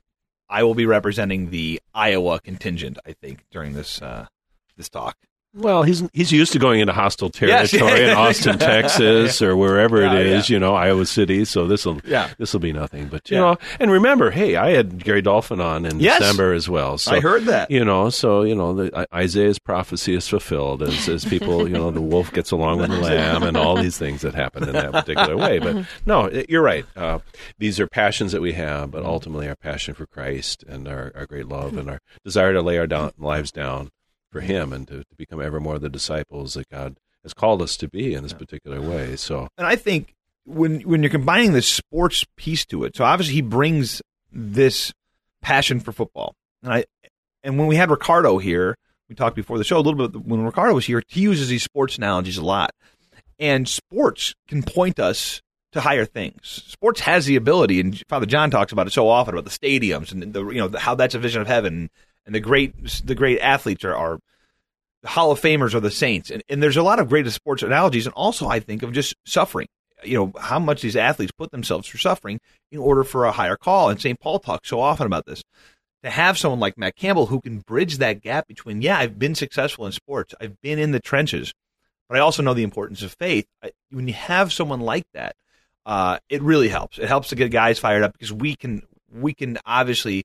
I 0.48 0.62
will 0.62 0.74
be 0.74 0.86
representing 0.86 1.50
the 1.50 1.80
Iowa 1.94 2.40
contingent, 2.40 2.98
I 3.06 3.12
think, 3.12 3.44
during 3.50 3.72
this 3.72 4.00
uh, 4.00 4.26
this 4.76 4.88
talk. 4.88 5.16
Well, 5.52 5.82
he's 5.82 6.08
he's 6.12 6.30
used 6.30 6.52
to 6.52 6.60
going 6.60 6.78
into 6.78 6.92
hostile 6.92 7.30
Yes. 7.40 7.72
territory 7.72 8.04
in 8.04 8.10
Austin, 8.16 8.56
Texas, 8.58 9.42
or 9.42 9.56
wherever 9.56 10.00
Yeah, 10.00 10.14
it 10.14 10.26
is, 10.26 10.48
yeah. 10.48 10.54
you 10.54 10.60
know, 10.60 10.74
Iowa 10.76 11.04
City. 11.06 11.44
So 11.44 11.66
this 11.66 11.84
will 11.84 12.00
Yeah. 12.04 12.28
this 12.38 12.52
will 12.52 12.60
be 12.60 12.72
nothing. 12.72 13.08
But 13.08 13.28
you 13.30 13.36
know, 13.36 13.56
and 13.80 13.90
remember, 13.90 14.30
hey, 14.30 14.54
I 14.54 14.70
had 14.70 15.02
Gary 15.02 15.22
Dolphin 15.22 15.60
on 15.60 15.84
in 15.86 15.98
Yes. 15.98 16.20
December 16.20 16.52
as 16.52 16.68
well. 16.68 16.98
So 16.98 17.12
I 17.16 17.20
heard 17.20 17.44
that. 17.46 17.68
You 17.70 17.84
know, 17.84 18.10
so 18.10 18.42
you 18.42 18.54
know, 18.54 18.74
the, 18.74 19.06
Isaiah's 19.12 19.58
prophecy 19.58 20.14
is 20.14 20.28
fulfilled 20.28 20.82
as 20.82 21.08
as 21.08 21.24
people, 21.24 21.68
you 21.68 21.74
know, 21.74 21.90
the 21.90 22.00
wolf 22.00 22.32
gets 22.32 22.52
along 22.52 22.78
with 22.78 22.90
the 22.90 22.98
lamb, 23.00 23.42
and 23.42 23.56
all 23.56 23.76
these 23.76 23.98
things 23.98 24.22
that 24.22 24.34
happen 24.34 24.62
in 24.68 24.72
that 24.74 24.92
particular 24.92 25.36
way. 25.36 25.58
But 25.58 25.84
no, 26.06 26.30
you're 26.48 26.62
right. 26.62 26.84
Uh, 26.96 27.18
these 27.58 27.80
are 27.80 27.88
passions 27.88 28.30
that 28.32 28.40
we 28.40 28.52
have, 28.52 28.92
but 28.92 29.04
ultimately 29.04 29.48
our 29.48 29.56
passion 29.56 29.94
for 29.94 30.06
Christ 30.06 30.62
and 30.68 30.86
our, 30.86 31.10
our 31.16 31.26
great 31.26 31.48
love 31.48 31.76
and 31.76 31.90
our 31.90 31.98
desire 32.24 32.52
to 32.52 32.62
lay 32.62 32.78
our 32.78 32.86
down, 32.86 33.10
lives 33.18 33.50
down 33.50 33.90
for 34.30 34.40
Him 34.40 34.72
and 34.72 34.86
to, 34.88 34.98
to 34.98 35.14
become 35.16 35.40
ever 35.40 35.60
more 35.60 35.78
the 35.78 35.88
disciples 35.88 36.54
that 36.54 36.68
God 36.68 36.96
has 37.22 37.34
called 37.34 37.62
us 37.62 37.76
to 37.78 37.88
be 37.88 38.14
in 38.14 38.22
this 38.22 38.32
particular 38.32 38.80
way. 38.80 39.16
So 39.16 39.48
and 39.58 39.66
I 39.66 39.76
think 39.76 40.14
when 40.44 40.80
when 40.82 41.02
you're 41.02 41.10
combining 41.10 41.52
the 41.52 41.62
sports 41.62 42.24
piece 42.36 42.64
to 42.66 42.84
it, 42.84 42.96
so 42.96 43.04
obviously 43.04 43.34
he 43.34 43.42
brings 43.42 44.02
this 44.32 44.92
passion 45.42 45.80
for 45.80 45.92
football, 45.92 46.34
and 46.62 46.72
I 46.72 46.84
and 47.42 47.58
when 47.58 47.66
we 47.68 47.76
had 47.76 47.90
Riccardo 47.90 48.38
here, 48.38 48.76
we 49.08 49.14
talked 49.14 49.36
before 49.36 49.58
the 49.58 49.64
show 49.64 49.78
a 49.78 49.80
little 49.80 50.08
bit. 50.08 50.24
When 50.24 50.44
Riccardo 50.44 50.74
was 50.74 50.86
here, 50.86 51.02
he 51.08 51.20
uses 51.20 51.48
these 51.48 51.62
sports 51.62 51.98
analogies 51.98 52.38
a 52.38 52.44
lot, 52.44 52.70
and 53.38 53.68
sports 53.68 54.34
can 54.48 54.62
point 54.62 54.98
us 54.98 55.40
to 55.72 55.80
higher 55.80 56.04
things. 56.04 56.64
Sports 56.66 57.00
has 57.00 57.26
the 57.26 57.36
ability, 57.36 57.80
and 57.80 58.02
Father 58.08 58.26
John 58.26 58.50
talks 58.50 58.72
about 58.72 58.86
it 58.86 58.92
so 58.92 59.08
often 59.08 59.34
about 59.34 59.44
the 59.44 59.50
stadiums 59.50 60.12
and 60.12 60.32
the 60.32 60.48
you 60.48 60.58
know 60.58 60.78
how 60.78 60.94
that's 60.94 61.14
a 61.14 61.18
vision 61.18 61.40
of 61.40 61.48
heaven, 61.48 61.90
and 62.30 62.34
the 62.36 62.40
great 62.40 63.02
the 63.04 63.16
great 63.16 63.40
athletes 63.40 63.84
are. 63.84 63.94
are 63.94 64.18
the 65.02 65.08
Hall 65.08 65.32
of 65.32 65.40
Famers 65.40 65.74
are 65.74 65.80
the 65.80 65.90
saints, 65.90 66.30
and, 66.30 66.42
and 66.50 66.62
there's 66.62 66.76
a 66.76 66.82
lot 66.82 66.98
of 66.98 67.08
great 67.08 67.26
sports 67.30 67.62
analogies, 67.62 68.04
and 68.04 68.12
also 68.12 68.46
I 68.48 68.60
think 68.60 68.82
of 68.82 68.92
just 68.92 69.14
suffering. 69.24 69.66
You 70.04 70.18
know 70.18 70.32
how 70.38 70.58
much 70.58 70.82
these 70.82 70.94
athletes 70.94 71.32
put 71.32 71.50
themselves 71.50 71.88
through 71.88 72.00
suffering 72.00 72.38
in 72.70 72.78
order 72.78 73.02
for 73.02 73.24
a 73.24 73.32
higher 73.32 73.56
call, 73.56 73.88
and 73.88 74.00
St. 74.00 74.20
Paul 74.20 74.38
talks 74.38 74.68
so 74.68 74.78
often 74.78 75.06
about 75.06 75.24
this. 75.26 75.42
To 76.04 76.10
have 76.10 76.38
someone 76.38 76.60
like 76.60 76.78
Matt 76.78 76.96
Campbell 76.96 77.26
who 77.26 77.40
can 77.40 77.60
bridge 77.60 77.98
that 77.98 78.20
gap 78.20 78.46
between, 78.46 78.82
yeah, 78.82 78.98
I've 78.98 79.18
been 79.18 79.34
successful 79.34 79.86
in 79.86 79.92
sports, 79.92 80.34
I've 80.40 80.60
been 80.60 80.78
in 80.78 80.92
the 80.92 81.00
trenches, 81.00 81.52
but 82.08 82.18
I 82.18 82.20
also 82.20 82.42
know 82.42 82.54
the 82.54 82.62
importance 82.62 83.02
of 83.02 83.12
faith. 83.14 83.46
I, 83.64 83.72
when 83.90 84.06
you 84.06 84.14
have 84.14 84.52
someone 84.52 84.80
like 84.80 85.04
that, 85.14 85.34
uh, 85.86 86.18
it 86.28 86.42
really 86.42 86.68
helps. 86.68 86.98
It 86.98 87.08
helps 87.08 87.30
to 87.30 87.36
get 87.36 87.50
guys 87.50 87.78
fired 87.78 88.02
up 88.02 88.12
because 88.12 88.32
we 88.32 88.54
can 88.54 88.82
we 89.10 89.32
can 89.32 89.58
obviously 89.64 90.24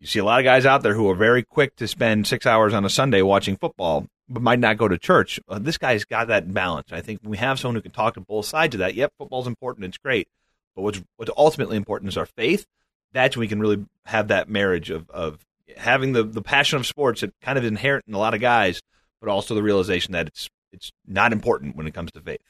you 0.00 0.06
see 0.06 0.18
a 0.18 0.24
lot 0.24 0.40
of 0.40 0.44
guys 0.44 0.64
out 0.64 0.82
there 0.82 0.94
who 0.94 1.08
are 1.10 1.14
very 1.14 1.42
quick 1.42 1.76
to 1.76 1.86
spend 1.86 2.26
six 2.26 2.46
hours 2.46 2.72
on 2.72 2.84
a 2.84 2.90
Sunday 2.90 3.20
watching 3.20 3.56
football, 3.56 4.06
but 4.28 4.42
might 4.42 4.58
not 4.58 4.78
go 4.78 4.88
to 4.88 4.98
church. 4.98 5.38
Uh, 5.46 5.58
this 5.58 5.76
guy's 5.76 6.04
got 6.04 6.28
that 6.28 6.52
balance. 6.52 6.88
I 6.90 7.02
think 7.02 7.20
we 7.22 7.36
have 7.36 7.60
someone 7.60 7.76
who 7.76 7.82
can 7.82 7.92
talk 7.92 8.14
to 8.14 8.20
both 8.20 8.46
sides 8.46 8.74
of 8.74 8.78
that. 8.78 8.94
Yep, 8.94 9.12
football's 9.18 9.46
important; 9.46 9.84
it's 9.84 9.98
great, 9.98 10.26
but 10.74 10.82
what's 10.82 11.02
what's 11.16 11.30
ultimately 11.36 11.76
important 11.76 12.08
is 12.08 12.16
our 12.16 12.26
faith. 12.26 12.66
That's 13.12 13.36
when 13.36 13.42
we 13.42 13.48
can 13.48 13.60
really 13.60 13.84
have 14.06 14.28
that 14.28 14.48
marriage 14.48 14.90
of 14.90 15.08
of 15.10 15.44
having 15.76 16.12
the 16.12 16.22
the 16.22 16.42
passion 16.42 16.78
of 16.78 16.86
sports 16.86 17.20
that 17.20 17.38
kind 17.42 17.58
of 17.58 17.64
inherent 17.64 18.06
in 18.08 18.14
a 18.14 18.18
lot 18.18 18.34
of 18.34 18.40
guys, 18.40 18.80
but 19.20 19.28
also 19.28 19.54
the 19.54 19.62
realization 19.62 20.12
that 20.12 20.28
it's 20.28 20.48
it's 20.72 20.90
not 21.06 21.32
important 21.32 21.76
when 21.76 21.86
it 21.86 21.94
comes 21.94 22.10
to 22.12 22.20
faith. 22.20 22.40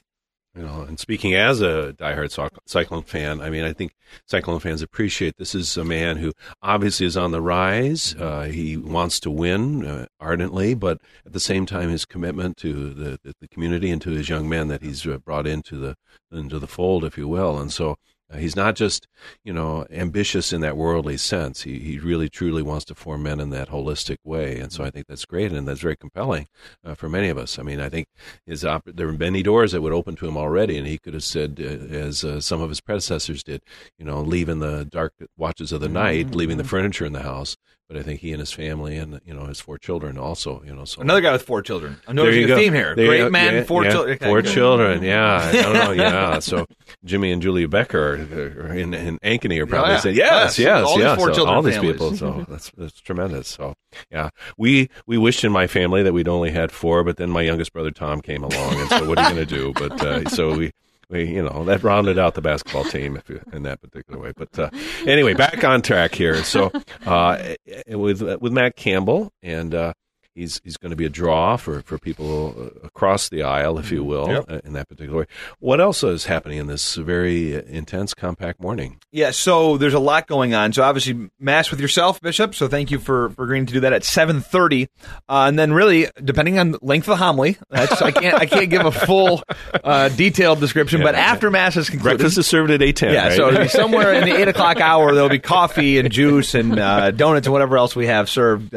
You 0.57 0.63
know, 0.63 0.83
and 0.83 0.99
speaking 0.99 1.33
as 1.35 1.61
a 1.61 1.95
diehard 1.97 2.33
Cyclone 2.67 3.05
fan, 3.05 3.41
I 3.41 3.51
mean, 3.51 3.63
I 3.63 3.73
think 3.73 3.95
Cyclone 4.27 4.59
fans 4.59 4.83
appreciate 4.83 5.37
this 5.37 5.55
is 5.55 5.77
a 5.77 5.85
man 5.85 6.17
who 6.17 6.33
obviously 6.61 7.07
is 7.07 7.17
on 7.17 7.31
the 7.31 7.41
rise. 7.41 8.17
Uh, 8.19 8.43
he 8.43 8.77
wants 8.77 9.21
to 9.21 9.31
win 9.31 9.87
uh, 9.87 10.07
ardently, 10.19 10.75
but 10.75 11.01
at 11.25 11.33
the 11.33 11.39
same 11.39 11.67
time, 11.67 11.89
his 11.89 12.05
commitment 12.05 12.57
to 12.59 12.93
the, 12.93 13.21
the, 13.23 13.49
community 13.49 13.91
and 13.93 14.03
to 14.03 14.11
his 14.11 14.29
young 14.29 14.49
men 14.49 14.67
that 14.69 14.83
he's 14.83 15.07
uh, 15.07 15.19
brought 15.19 15.47
into 15.47 15.77
the 15.77 15.95
into 16.33 16.59
the 16.59 16.67
fold, 16.67 17.05
if 17.05 17.17
you 17.17 17.29
will. 17.29 17.57
And 17.57 17.73
so, 17.73 17.97
he's 18.37 18.57
not 18.57 18.77
just, 18.77 19.07
you 19.45 19.53
know, 19.53 19.87
ambitious 19.91 20.53
in 20.53 20.61
that 20.61 20.77
worldly 20.77 21.17
sense. 21.17 21.63
He 21.63 21.79
he 21.79 21.99
really 21.99 22.29
truly 22.29 22.63
wants 22.63 22.85
to 22.87 22.95
form 22.95 23.23
men 23.23 23.41
in 23.41 23.51
that 23.51 23.69
holistic 23.69 24.19
way, 24.25 24.59
and 24.59 24.73
so 24.73 24.85
I 24.85 24.91
think 24.91 25.07
that's 25.07 25.25
great 25.25 25.53
and 25.53 25.67
that's 25.67 25.81
very 25.81 25.97
compelling 25.97 26.47
uh, 26.85 26.95
for 26.95 27.09
many 27.09 27.29
of 27.29 27.39
us. 27.39 27.59
I 27.59 27.63
mean, 27.63 27.81
I 27.81 27.89
think 27.89 28.09
his 28.47 28.65
op- 28.65 28.85
there 28.87 29.07
were 29.07 29.13
many 29.13 29.43
doors 29.43 29.73
that 29.73 29.83
would 29.83 29.93
open 29.93 30.17
to 30.17 30.29
him 30.29 30.37
already, 30.37 30.79
and 30.79 30.87
he 30.87 30.99
could 30.99 31.15
have 31.15 31.25
said, 31.25 31.59
uh, 31.61 31.95
as 31.95 32.25
uh, 32.25 32.41
some 32.41 32.61
of 32.61 32.69
his 32.69 32.81
predecessors 32.81 33.43
did, 33.43 33.63
you 33.99 34.05
know, 34.05 34.21
leave 34.21 34.49
in 34.49 34.61
the 34.61 34.85
dark 34.85 35.15
watches 35.37 35.73
of 35.73 35.81
the 35.81 35.89
night, 35.89 36.35
leaving 36.35 36.57
the 36.57 36.65
furniture 36.65 37.05
in 37.05 37.13
the 37.13 37.23
house. 37.23 37.57
But 37.91 37.99
I 37.99 38.03
think 38.05 38.21
he 38.21 38.31
and 38.31 38.39
his 38.39 38.53
family 38.53 38.97
and 38.99 39.21
you 39.25 39.35
know 39.35 39.47
his 39.47 39.59
four 39.59 39.77
children 39.77 40.17
also, 40.17 40.63
you 40.65 40.73
know, 40.73 40.85
so 40.85 41.01
Another 41.03 41.21
guy 41.21 41.33
with 41.33 41.43
four 41.43 41.61
children. 41.61 41.97
I'm 42.07 42.15
noticing 42.15 42.43
you 42.43 42.45
a 42.45 42.49
go. 42.51 42.57
theme 42.57 42.73
here. 42.73 42.95
There 42.95 43.09
Great 43.09 43.19
go. 43.19 43.31
man, 43.31 43.53
Yeah, 43.55 43.63
four 43.65 43.83
yeah. 43.83 43.91
children. 43.91 44.19
Four 44.21 44.43
children. 44.43 45.03
Yeah, 45.03 45.39
I 45.43 45.51
don't 45.61 45.73
know. 45.73 45.91
Yeah. 45.91 46.39
So 46.39 46.67
Jimmy 47.05 47.33
and 47.33 47.43
Julia 47.43 47.67
Becker 47.67 48.15
in, 48.15 48.95
in 48.95 49.19
Ankeny 49.25 49.59
are 49.61 49.67
probably 49.67 49.91
Oh, 49.91 49.95
yeah. 49.95 49.99
saying 49.99 50.17
yes, 50.17 50.57
Yes. 50.57 50.59
yes, 50.61 50.85
All 50.87 50.99
these 50.99 51.15
four 51.17 51.29
So 51.31 51.35
children 51.35 51.57
all 51.57 51.63
these 51.63 51.75
families. 51.75 51.93
people. 51.95 52.15
So 52.17 52.47
that's 52.49 52.71
that's 52.77 53.01
tremendous. 53.01 53.49
So 53.49 53.75
yeah, 54.09 54.31
we 54.57 54.89
we 55.09 55.19
wished 55.19 55.43
in 55.43 55.51
my 55.51 55.67
family 55.67 56.05
that 56.05 56.13
we'd 56.13 56.29
only 56.29 56.53
had 56.53 56.71
four, 56.71 57.03
but 57.03 57.17
then 57.17 57.29
my 57.29 57.43
youngest 57.43 57.73
brother 57.73 57.91
Tom 57.91 58.21
came 58.21 58.45
along, 58.45 58.75
and 58.79 58.89
so 58.89 59.09
what 59.09 59.19
are 59.19 59.29
you 59.31 59.35
going 59.35 59.49
to 59.49 59.53
do? 59.57 59.73
But 59.75 60.01
uh, 60.01 60.29
so 60.31 60.57
we. 60.57 60.71
We, 61.11 61.25
you 61.25 61.43
know, 61.43 61.65
that 61.65 61.83
rounded 61.83 62.19
out 62.19 62.35
the 62.35 62.41
basketball 62.41 62.85
team 62.85 63.21
you, 63.29 63.41
in 63.53 63.65
that 63.65 63.81
particular 63.81 64.21
way. 64.21 64.33
But 64.37 64.59
uh, 64.59 64.71
anyway, 65.07 65.35
back 65.35 65.65
on 65.65 65.83
track 65.83 66.15
here. 66.15 66.45
So 66.45 66.71
uh, 67.05 67.55
with 67.89 68.23
with 68.41 68.53
Matt 68.53 68.77
Campbell, 68.77 69.33
and 69.43 69.75
uh, 69.75 69.93
he's 70.35 70.61
he's 70.65 70.77
going 70.77 70.91
to 70.91 70.97
be 70.97 71.05
a 71.05 71.09
draw 71.11 71.57
for, 71.57 71.83
for 71.83 71.99
people 71.99 72.55
uh, 72.59 72.87
across 72.87 73.29
the 73.29 73.43
aisle, 73.43 73.79
if 73.79 73.91
you 73.91 74.05
will, 74.05 74.29
Yep. 74.29 74.45
uh, 74.51 74.61
in 74.65 74.73
that 74.75 74.89
particular 74.89 75.21
way. 75.21 75.27
What 75.59 75.81
else 75.81 76.03
is 76.03 76.27
happening 76.27 76.59
in 76.59 76.67
this 76.67 76.95
very 76.97 77.57
uh, 77.57 77.63
intense, 77.67 78.15
compact 78.15 78.61
morning? 78.61 78.99
Yeah, 79.13 79.31
so 79.33 79.77
there's 79.77 79.95
a 79.95 79.99
lot 79.99 80.27
going 80.27 80.55
on. 80.55 80.73
So 80.73 80.83
obviously, 80.83 81.31
mass 81.39 81.71
with 81.71 81.81
yourself, 81.81 82.21
Bishop. 82.21 82.55
So 82.55 82.69
thank 82.69 82.91
you 82.91 82.99
for, 82.99 83.31
for 83.31 83.45
agreeing 83.45 83.67
to 83.67 83.73
do 83.73 83.81
that 83.81 83.93
at 83.93 84.03
7:30, 84.03 84.85
uh, 85.29 85.45
and 85.49 85.59
then 85.59 85.73
really, 85.73 86.07
depending 86.23 86.59
on 86.59 86.77
length 86.83 87.05
of 87.09 87.13
the 87.19 87.25
homily, 87.25 87.57
that's, 87.71 88.01
I 88.03 88.11
can't 88.11 88.35
I 88.41 88.47
can't 88.47 88.71
give 88.71 88.85
a 88.87 88.93
full 88.93 89.43
uh, 89.85 90.09
detailed 90.11 90.61
description. 90.61 91.03
but 91.03 91.15
after 91.15 91.51
mass 91.51 91.77
is 91.77 91.91
concluded, 91.91 92.19
Breakfast 92.19 92.39
is 92.39 92.47
served 92.47 92.71
at 92.71 92.83
eight 92.83 92.97
ten. 92.97 93.13
yeah, 93.13 93.29
right? 93.29 93.37
so 93.37 93.49
it'll 93.49 93.63
be 93.63 93.69
somewhere 93.81 94.13
in 94.15 94.25
the 94.29 94.37
eight 94.37 94.49
o'clock 94.49 94.81
hour. 94.81 95.13
There'll 95.15 95.29
be 95.29 95.39
coffee 95.39 95.99
and 95.99 96.11
juice 96.11 96.55
and 96.55 96.79
uh, 96.79 97.11
donuts 97.11 97.47
and 97.47 97.53
whatever 97.53 97.77
else 97.77 97.95
we 97.97 98.07
have 98.07 98.29
served. 98.31 98.75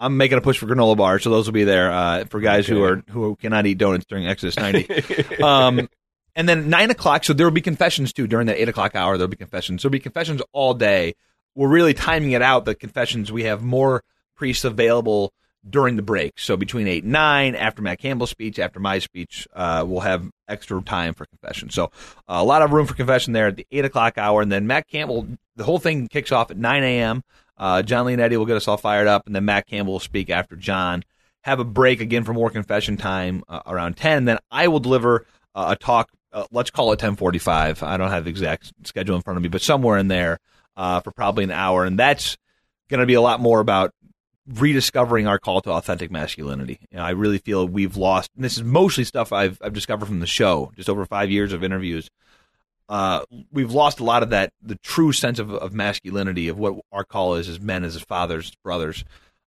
I'm 0.00 0.16
making 0.16 0.38
a 0.38 0.40
push 0.40 0.58
for 0.58 0.66
granola 0.66 0.96
bars, 0.96 1.22
so 1.22 1.30
those 1.30 1.46
will 1.46 1.52
be 1.52 1.64
there 1.64 1.92
uh, 1.92 2.24
for 2.24 2.40
guys 2.40 2.66
who 2.66 2.82
are 2.82 3.02
who 3.10 3.36
cannot 3.36 3.66
eat 3.66 3.78
donuts 3.78 4.06
during 4.06 4.26
Exodus 4.26 4.56
90. 4.58 5.42
um, 5.42 5.88
and 6.34 6.48
then 6.48 6.70
nine 6.70 6.90
o'clock, 6.90 7.24
so 7.24 7.32
there 7.34 7.46
will 7.46 7.52
be 7.52 7.60
confessions 7.60 8.12
too 8.12 8.26
during 8.26 8.46
that 8.46 8.56
eight 8.60 8.68
o'clock 8.68 8.94
hour. 8.96 9.18
There'll 9.18 9.28
be 9.28 9.36
confessions. 9.36 9.82
There'll 9.82 9.92
be 9.92 10.00
confessions 10.00 10.40
all 10.52 10.74
day. 10.74 11.14
We're 11.54 11.68
really 11.68 11.92
timing 11.94 12.32
it 12.32 12.40
out. 12.42 12.64
The 12.64 12.74
confessions 12.74 13.30
we 13.30 13.44
have 13.44 13.62
more 13.62 14.02
priests 14.36 14.64
available 14.64 15.34
during 15.68 15.96
the 15.96 16.02
break. 16.02 16.38
So 16.38 16.56
between 16.56 16.88
eight 16.88 17.02
and 17.02 17.12
nine, 17.12 17.54
after 17.54 17.82
Matt 17.82 17.98
Campbell's 17.98 18.30
speech, 18.30 18.58
after 18.58 18.80
my 18.80 18.98
speech, 19.00 19.46
uh, 19.54 19.84
we'll 19.86 20.00
have 20.00 20.30
extra 20.48 20.80
time 20.80 21.12
for 21.12 21.26
confession. 21.26 21.68
So 21.68 21.84
uh, 21.84 22.38
a 22.38 22.44
lot 22.44 22.62
of 22.62 22.72
room 22.72 22.86
for 22.86 22.94
confession 22.94 23.34
there 23.34 23.48
at 23.48 23.56
the 23.56 23.66
eight 23.70 23.84
o'clock 23.84 24.16
hour, 24.16 24.40
and 24.40 24.50
then 24.50 24.66
Matt 24.66 24.88
Campbell. 24.88 25.26
The 25.56 25.64
whole 25.64 25.78
thing 25.78 26.08
kicks 26.08 26.32
off 26.32 26.50
at 26.50 26.56
nine 26.56 26.82
a.m. 26.84 27.22
Uh, 27.60 27.82
John 27.82 28.06
Leonetti 28.06 28.38
will 28.38 28.46
get 28.46 28.56
us 28.56 28.66
all 28.66 28.78
fired 28.78 29.06
up, 29.06 29.26
and 29.26 29.36
then 29.36 29.44
Matt 29.44 29.66
Campbell 29.66 29.92
will 29.92 30.00
speak 30.00 30.30
after 30.30 30.56
John. 30.56 31.04
Have 31.42 31.60
a 31.60 31.64
break 31.64 32.00
again 32.00 32.24
for 32.24 32.32
more 32.32 32.48
confession 32.48 32.96
time 32.96 33.44
uh, 33.48 33.60
around 33.66 33.98
ten. 33.98 34.24
Then 34.24 34.38
I 34.50 34.68
will 34.68 34.80
deliver 34.80 35.26
uh, 35.54 35.74
a 35.74 35.76
talk. 35.76 36.10
Uh, 36.32 36.46
let's 36.50 36.70
call 36.70 36.92
it 36.92 36.98
ten 36.98 37.16
forty-five. 37.16 37.82
I 37.82 37.98
don't 37.98 38.10
have 38.10 38.24
the 38.24 38.30
exact 38.30 38.72
schedule 38.84 39.14
in 39.14 39.22
front 39.22 39.36
of 39.36 39.42
me, 39.42 39.50
but 39.50 39.60
somewhere 39.60 39.98
in 39.98 40.08
there 40.08 40.38
uh, 40.76 41.00
for 41.00 41.12
probably 41.12 41.44
an 41.44 41.50
hour, 41.50 41.84
and 41.84 41.98
that's 41.98 42.38
going 42.88 43.00
to 43.00 43.06
be 43.06 43.14
a 43.14 43.20
lot 43.20 43.40
more 43.40 43.60
about 43.60 43.92
rediscovering 44.46 45.26
our 45.26 45.38
call 45.38 45.60
to 45.60 45.70
authentic 45.70 46.10
masculinity. 46.10 46.80
You 46.90 46.96
know, 46.96 47.04
I 47.04 47.10
really 47.10 47.38
feel 47.38 47.68
we've 47.68 47.96
lost. 47.96 48.30
This 48.36 48.56
is 48.56 48.64
mostly 48.64 49.04
stuff 49.04 49.32
I've 49.32 49.58
I've 49.62 49.74
discovered 49.74 50.06
from 50.06 50.20
the 50.20 50.26
show, 50.26 50.72
just 50.76 50.88
over 50.88 51.04
five 51.04 51.30
years 51.30 51.52
of 51.52 51.62
interviews. 51.62 52.08
Uh, 52.90 53.24
we've 53.52 53.72
lost 53.72 54.00
a 54.00 54.04
lot 54.04 54.24
of 54.24 54.30
that, 54.30 54.52
the 54.60 54.74
true 54.82 55.12
sense 55.12 55.38
of, 55.38 55.54
of 55.54 55.72
masculinity, 55.72 56.48
of 56.48 56.58
what 56.58 56.74
our 56.90 57.04
call 57.04 57.36
is 57.36 57.48
as 57.48 57.60
men, 57.60 57.84
as 57.84 57.98
fathers, 58.02 58.52
brothers. 58.64 59.04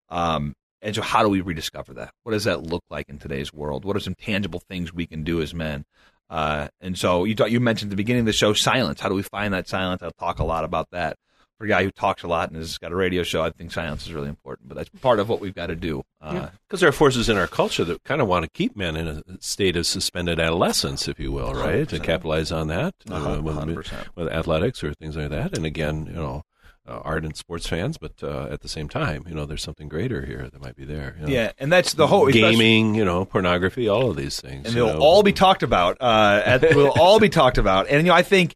Um, 0.08 0.54
and 0.80 0.94
so, 0.94 1.02
how 1.02 1.22
do 1.22 1.28
we 1.28 1.42
rediscover 1.42 1.92
that? 1.94 2.10
What 2.22 2.32
does 2.32 2.44
that 2.44 2.62
look 2.62 2.82
like 2.88 3.10
in 3.10 3.18
today's 3.18 3.52
world? 3.52 3.84
What 3.84 3.96
are 3.96 4.00
some 4.00 4.14
tangible 4.14 4.60
things 4.60 4.94
we 4.94 5.06
can 5.06 5.24
do 5.24 5.42
as 5.42 5.52
men? 5.52 5.84
Uh, 6.30 6.68
and 6.80 6.98
so, 6.98 7.24
you 7.24 7.36
you 7.46 7.60
mentioned 7.60 7.90
at 7.90 7.90
the 7.90 7.96
beginning 7.96 8.20
of 8.20 8.26
the 8.26 8.32
show 8.32 8.54
silence. 8.54 9.00
How 9.00 9.10
do 9.10 9.14
we 9.14 9.22
find 9.22 9.52
that 9.52 9.68
silence? 9.68 10.02
I'll 10.02 10.10
talk 10.12 10.38
a 10.38 10.44
lot 10.44 10.64
about 10.64 10.88
that 10.92 11.16
for 11.58 11.66
a 11.66 11.68
guy 11.68 11.84
who 11.84 11.90
talks 11.90 12.22
a 12.24 12.26
lot 12.26 12.48
and 12.50 12.58
has 12.58 12.78
got 12.78 12.90
a 12.90 12.96
radio 12.96 13.22
show, 13.22 13.42
I 13.42 13.50
think 13.50 13.70
silence 13.72 14.06
is 14.06 14.12
really 14.12 14.28
important. 14.28 14.68
But 14.68 14.76
that's 14.76 14.88
part 15.00 15.20
of 15.20 15.28
what 15.28 15.40
we've 15.40 15.54
got 15.54 15.66
to 15.68 15.76
do. 15.76 16.02
Uh, 16.20 16.48
Because 16.68 16.80
there 16.80 16.88
are 16.88 16.92
forces 16.92 17.28
in 17.28 17.36
our 17.38 17.46
culture 17.46 17.84
that 17.84 18.02
kind 18.04 18.20
of 18.20 18.26
want 18.28 18.42
to 18.44 18.50
keep 18.50 18.76
men 18.76 18.96
in 18.96 19.06
a 19.08 19.22
state 19.40 19.76
of 19.76 19.86
suspended 19.86 20.40
adolescence, 20.40 21.06
if 21.06 21.20
you 21.20 21.30
will, 21.32 21.54
right? 21.54 21.88
To 21.88 21.98
capitalize 22.00 22.50
on 22.50 22.66
that 22.68 22.94
uh, 23.10 23.40
with, 23.42 23.92
with 24.16 24.28
athletics 24.32 24.82
or 24.82 24.94
things 24.94 25.16
like 25.16 25.30
that. 25.30 25.56
And 25.56 25.64
again, 25.64 26.06
you 26.06 26.14
know, 26.14 26.42
uh, 26.86 27.00
ardent 27.02 27.36
sports 27.36 27.66
fans, 27.66 27.96
but 27.96 28.12
uh, 28.22 28.46
at 28.50 28.60
the 28.60 28.68
same 28.68 28.88
time, 28.90 29.24
you 29.26 29.34
know, 29.34 29.46
there's 29.46 29.62
something 29.62 29.88
greater 29.88 30.26
here 30.26 30.50
that 30.52 30.60
might 30.60 30.76
be 30.76 30.84
there. 30.84 31.16
you 31.18 31.26
know. 31.26 31.32
yeah, 31.32 31.52
and 31.58 31.72
that's 31.72 31.94
the 31.94 32.06
whole 32.06 32.28
especially- 32.28 32.50
gaming, 32.56 32.94
you 32.94 33.04
know, 33.04 33.24
pornography, 33.24 33.88
all 33.88 34.10
of 34.10 34.16
these 34.16 34.38
things. 34.40 34.66
and 34.66 34.74
you 34.74 34.84
they'll 34.84 34.94
know. 34.94 35.00
all 35.00 35.22
be 35.22 35.32
talked 35.32 35.62
about. 35.62 35.96
Uh, 36.00 36.42
at, 36.44 36.60
will 36.74 36.92
all 36.98 37.18
be 37.20 37.30
talked 37.30 37.56
about, 37.56 37.86
and 37.88 38.02
you 38.04 38.08
know, 38.10 38.14
I 38.14 38.22
think 38.22 38.54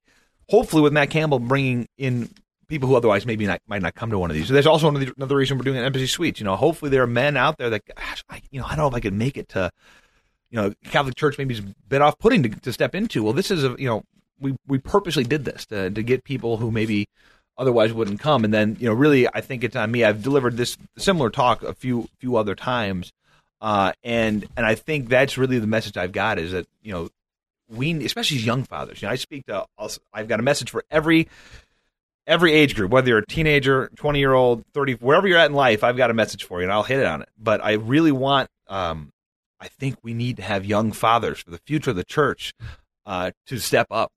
hopefully 0.51 0.83
with 0.83 0.93
Matt 0.93 1.09
Campbell 1.11 1.39
bringing 1.39 1.89
in 1.97 2.29
people 2.69 2.89
who 2.89 2.95
otherwise 2.95 3.27
maybe 3.27 3.47
not, 3.47 3.61
might 3.67 3.83
not 3.83 3.95
come 3.95 4.11
to 4.11 4.19
one 4.19 4.31
of 4.31 4.37
these. 4.37 4.49
So 4.49 4.53
there's 4.53 4.67
also 4.67 4.89
another, 4.89 5.37
reason 5.37 5.59
we're 5.59 5.65
doing 5.65 5.79
an 5.79 5.85
Embassy 5.85 6.07
Suites. 6.07 6.41
You 6.41 6.45
know, 6.45 6.57
hopefully 6.57 6.91
there 6.91 7.03
are 7.03 7.07
men 7.09 7.37
out 7.37 7.59
there 7.59 7.71
that, 7.71 7.83
gosh, 7.87 8.25
I, 8.29 8.43
you 8.51 8.61
know, 8.61 8.67
I 8.67 8.71
don't 8.71 8.85
know 8.85 8.89
if 8.89 8.95
I 8.95 9.01
could 9.01 9.15
make 9.15 9.37
it 9.37 9.49
to, 9.51 9.71
you 10.51 10.57
know, 10.57 10.73
Catholic 10.85 11.15
Church 11.15 11.39
maybe 11.39 11.55
is 11.55 11.61
a 11.61 11.75
bit 11.89 12.03
off 12.03 12.19
putting 12.19 12.43
to, 12.45 12.49
to 12.49 12.73
step 12.73 12.95
into. 12.95 13.23
Well, 13.23 13.33
this 13.33 13.51
is 13.51 13.65
a, 13.65 13.75
you 13.79 13.89
know, 13.89 14.03
we 14.41 14.57
we 14.67 14.79
purposely 14.79 15.25
did 15.25 15.45
this 15.45 15.67
to 15.67 15.91
to 15.91 16.03
get 16.03 16.25
people 16.25 16.59
who 16.59 16.71
maybe 16.71 17.09
otherwise 17.57 17.93
wouldn't 17.93 18.21
come. 18.21 18.45
And 18.45 18.55
then, 18.55 18.77
you 18.79 18.87
know, 18.89 18.95
really, 18.95 19.27
I 19.29 19.41
think 19.41 19.65
it's 19.65 19.77
on 19.77 19.91
me. 19.91 20.05
I've 20.05 20.23
delivered 20.23 20.57
this 20.57 20.79
similar 20.97 21.29
talk 21.29 21.63
a 21.63 21.75
few 21.75 22.09
few 22.19 22.37
other 22.37 22.55
times, 22.55 23.13
uh, 23.61 23.93
and 24.05 24.47
and 24.57 24.65
I 24.65 24.75
think 24.75 25.09
that's 25.09 25.37
really 25.37 25.59
the 25.59 25.67
message 25.67 25.97
I've 25.97 26.13
got 26.13 26.39
is 26.39 26.53
that 26.53 26.67
you 26.83 26.93
know 26.93 27.09
we, 27.69 28.05
especially 28.05 28.39
young 28.39 28.65
fathers, 28.65 29.03
you 29.03 29.09
know, 29.09 29.13
I 29.13 29.17
speak 29.17 29.47
to. 29.47 29.67
I've 30.13 30.29
got 30.29 30.41
a 30.41 30.43
message 30.43 30.71
for 30.71 30.85
every 30.91 31.29
every 32.29 32.53
age 32.53 32.77
group, 32.77 32.93
whether 32.93 33.09
you're 33.09 33.19
a 33.19 33.27
teenager, 33.27 33.91
twenty 33.97 34.21
year 34.21 34.35
old, 34.35 34.65
thirty, 34.73 34.93
wherever 34.93 35.27
you're 35.27 35.39
at 35.39 35.51
in 35.51 35.57
life. 35.57 35.83
I've 35.83 35.97
got 35.97 36.11
a 36.11 36.15
message 36.15 36.45
for 36.45 36.61
you, 36.61 36.65
and 36.65 36.73
I'll 36.73 36.85
hit 36.85 37.01
it 37.01 37.07
on 37.07 37.23
it. 37.23 37.29
But 37.37 37.65
I 37.65 37.73
really 37.73 38.13
want. 38.13 38.49
Um, 38.69 39.11
I 39.61 39.67
think 39.67 39.97
we 40.05 40.15
need 40.15 40.37
to 40.37 40.43
have 40.43 40.65
young 40.65 40.93
fathers 40.93 41.41
for 41.41 41.51
the 41.51 41.59
future 41.67 41.91
of 41.91 41.97
the 41.97 42.05
church 42.05 42.53
uh, 43.07 43.33
to 43.47 43.59
step 43.59 43.89
up, 43.91 44.13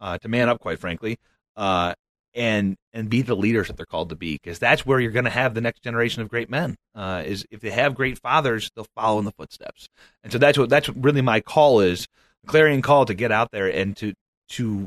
uh, 0.00 0.16
to 0.18 0.28
man 0.28 0.48
up, 0.48 0.60
quite 0.60 0.78
frankly, 0.78 1.18
uh, 1.56 1.92
and 2.34 2.76
and 2.94 3.10
be 3.10 3.20
the 3.20 3.36
leaders 3.36 3.66
that 3.66 3.76
they're 3.76 3.84
called 3.84 4.08
to 4.08 4.16
be, 4.16 4.34
because 4.34 4.58
that's 4.58 4.86
where 4.86 4.98
you're 4.98 5.10
going 5.10 5.24
to 5.26 5.30
have 5.30 5.52
the 5.52 5.60
next 5.60 5.82
generation 5.82 6.22
of 6.22 6.30
great 6.30 6.48
men. 6.48 6.76
Uh, 6.94 7.22
is 7.26 7.44
if 7.50 7.60
they 7.60 7.70
have 7.70 7.94
great 7.94 8.18
fathers, 8.18 8.70
they'll 8.74 8.86
follow 8.94 9.18
in 9.18 9.26
the 9.26 9.32
footsteps, 9.32 9.88
and 10.22 10.32
so 10.32 10.38
that's 10.38 10.56
what 10.56 10.70
that's 10.70 10.88
what 10.88 11.04
really 11.04 11.22
my 11.22 11.40
call 11.40 11.80
is, 11.80 12.06
clarion 12.46 12.80
call 12.80 13.04
to 13.04 13.14
get 13.14 13.32
out 13.32 13.50
there 13.50 13.66
and 13.66 13.96
to 13.96 14.14
to 14.48 14.86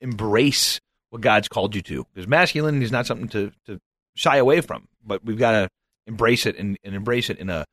embrace 0.00 0.80
what 1.10 1.22
God's 1.22 1.48
called 1.48 1.74
you 1.74 1.82
to, 1.82 2.06
because 2.12 2.28
masculinity 2.28 2.84
is 2.84 2.92
not 2.92 3.06
something 3.06 3.28
to 3.28 3.52
to 3.66 3.80
shy 4.14 4.36
away 4.36 4.60
from, 4.60 4.88
but 5.04 5.24
we've 5.24 5.38
got 5.38 5.52
to 5.52 5.68
embrace 6.06 6.46
it 6.46 6.56
and, 6.58 6.78
and 6.84 6.94
embrace 6.94 7.30
it 7.30 7.38
in 7.38 7.50
a 7.50 7.64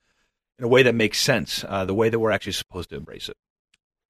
in 0.58 0.66
a 0.66 0.68
way 0.68 0.84
that 0.84 0.96
makes 0.96 1.20
sense, 1.20 1.66
uh, 1.68 1.84
the 1.86 1.94
way 1.94 2.10
that 2.10 2.20
we're 2.20 2.32
actually 2.32 2.54
supposed 2.54 2.90
to 2.90 2.96
embrace 2.96 3.28
it. 3.30 3.36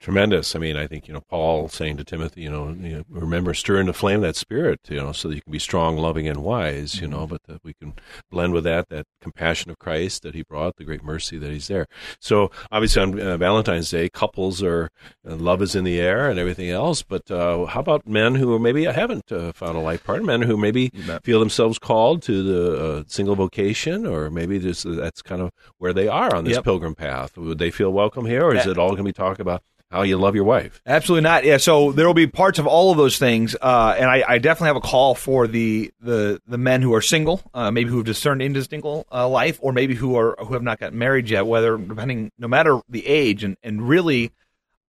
Tremendous. 0.02 0.56
I 0.56 0.60
mean, 0.60 0.76
I 0.76 0.86
think 0.88 1.08
you 1.08 1.14
know 1.14 1.22
Paul 1.22 1.68
saying 1.70 1.98
to 1.98 2.04
Timothy, 2.04 2.42
you 2.42 2.52
know, 2.52 2.68
you 2.70 2.98
know, 2.98 3.04
remember 3.10 3.54
stir 3.56 3.80
into 3.80 3.94
flame 3.94 4.22
that 4.22 4.36
spirit, 4.36 4.82
you 4.90 4.98
know, 4.98 5.14
so 5.14 5.30
that 5.30 5.36
you 5.36 5.42
can 5.42 5.52
be 5.54 5.58
strong, 5.58 5.98
loving, 5.98 6.28
and 6.28 6.44
wise, 6.44 7.00
you 7.02 7.08
know, 7.08 7.26
but 7.26 7.42
that 7.48 7.64
we 7.64 7.74
can 7.74 7.94
blend 8.30 8.54
with 8.54 8.66
that 8.66 8.90
that 8.90 9.06
compassion 9.22 9.72
of 9.72 9.80
Christ 9.80 10.22
that 10.24 10.36
He 10.36 10.44
brought, 10.44 10.76
the 10.76 10.84
great 10.84 11.02
mercy 11.04 11.38
that 11.40 11.50
He's 11.50 11.70
there. 11.70 11.88
So 12.20 12.52
obviously 12.72 13.02
on 13.02 13.20
uh, 13.20 13.38
Valentine's 13.38 13.90
Day, 13.90 14.10
couples 14.10 14.62
are 14.62 14.90
uh, 15.28 15.36
love 15.38 15.62
is 15.62 15.76
in 15.76 15.86
the 15.86 16.00
air 16.00 16.30
and 16.30 16.38
everything 16.38 16.70
else. 16.70 17.02
But 17.02 17.32
uh, 17.32 17.66
how 17.66 17.80
about 17.80 18.06
men 18.06 18.36
who 18.36 18.60
maybe 18.60 18.84
haven't 18.84 19.32
uh, 19.32 19.54
found 19.54 19.76
a 19.78 19.82
life 19.82 20.04
partner, 20.04 20.26
men 20.28 20.42
who 20.44 20.58
maybe 20.58 20.92
feel 21.24 21.40
themselves 21.40 21.80
called 21.80 22.22
to 22.24 22.44
the 22.44 22.84
uh, 23.00 23.04
single 23.08 23.36
vocation, 23.36 24.06
or 24.06 24.30
maybe 24.30 24.60
just 24.60 24.86
that's 24.88 25.22
kind 25.24 25.42
of 25.42 25.52
where 25.80 25.94
they 25.94 26.08
are 26.10 26.36
on 26.36 26.44
this 26.44 26.56
Yep. 26.56 26.64
pilgrim 26.66 26.96
path. 26.96 27.38
Would 27.38 27.58
they 27.58 27.72
feel 27.72 27.92
welcome 27.92 28.26
here, 28.26 28.44
or 28.44 28.54
is 28.56 28.66
Yeah. 28.66 28.74
it 28.74 28.78
all 28.78 28.90
going 28.90 28.98
to 28.98 29.04
be 29.04 29.14
talk 29.14 29.40
about? 29.40 29.64
How 29.96 30.02
you 30.02 30.18
love 30.18 30.36
your 30.36 30.44
wife? 30.44 30.82
Absolutely 30.86 31.22
not. 31.22 31.46
Yeah, 31.46 31.56
so 31.56 31.94
there 31.94 32.06
will 32.06 32.14
be 32.14 32.28
parts 32.28 32.60
of 32.60 32.68
all 32.68 32.92
of 32.92 32.98
those 32.98 33.18
things, 33.18 33.56
uh, 33.62 33.96
and 33.98 34.10
I, 34.10 34.26
I 34.28 34.38
definitely 34.40 34.68
have 34.68 34.76
a 34.76 34.82
call 34.82 35.16
for 35.16 35.48
the 35.48 35.90
the, 36.02 36.42
the 36.46 36.58
men 36.58 36.82
who 36.82 36.94
are 36.94 37.02
single, 37.02 37.42
uh, 37.54 37.72
maybe 37.72 37.90
who 37.90 37.98
have 37.98 38.06
discerned 38.06 38.42
into 38.42 38.62
single 38.66 39.08
uh, 39.10 39.26
life, 39.30 39.58
or 39.62 39.72
maybe 39.72 39.96
who 39.96 40.18
are 40.18 40.36
who 40.38 40.54
have 40.54 40.64
not 40.64 40.80
gotten 40.80 41.00
married 41.00 41.30
yet. 41.30 41.48
Whether 41.48 41.78
depending, 41.78 42.34
no 42.38 42.50
matter 42.50 42.82
the 42.90 43.08
age, 43.08 43.46
and 43.46 43.56
and 43.64 43.88
really, 43.88 44.34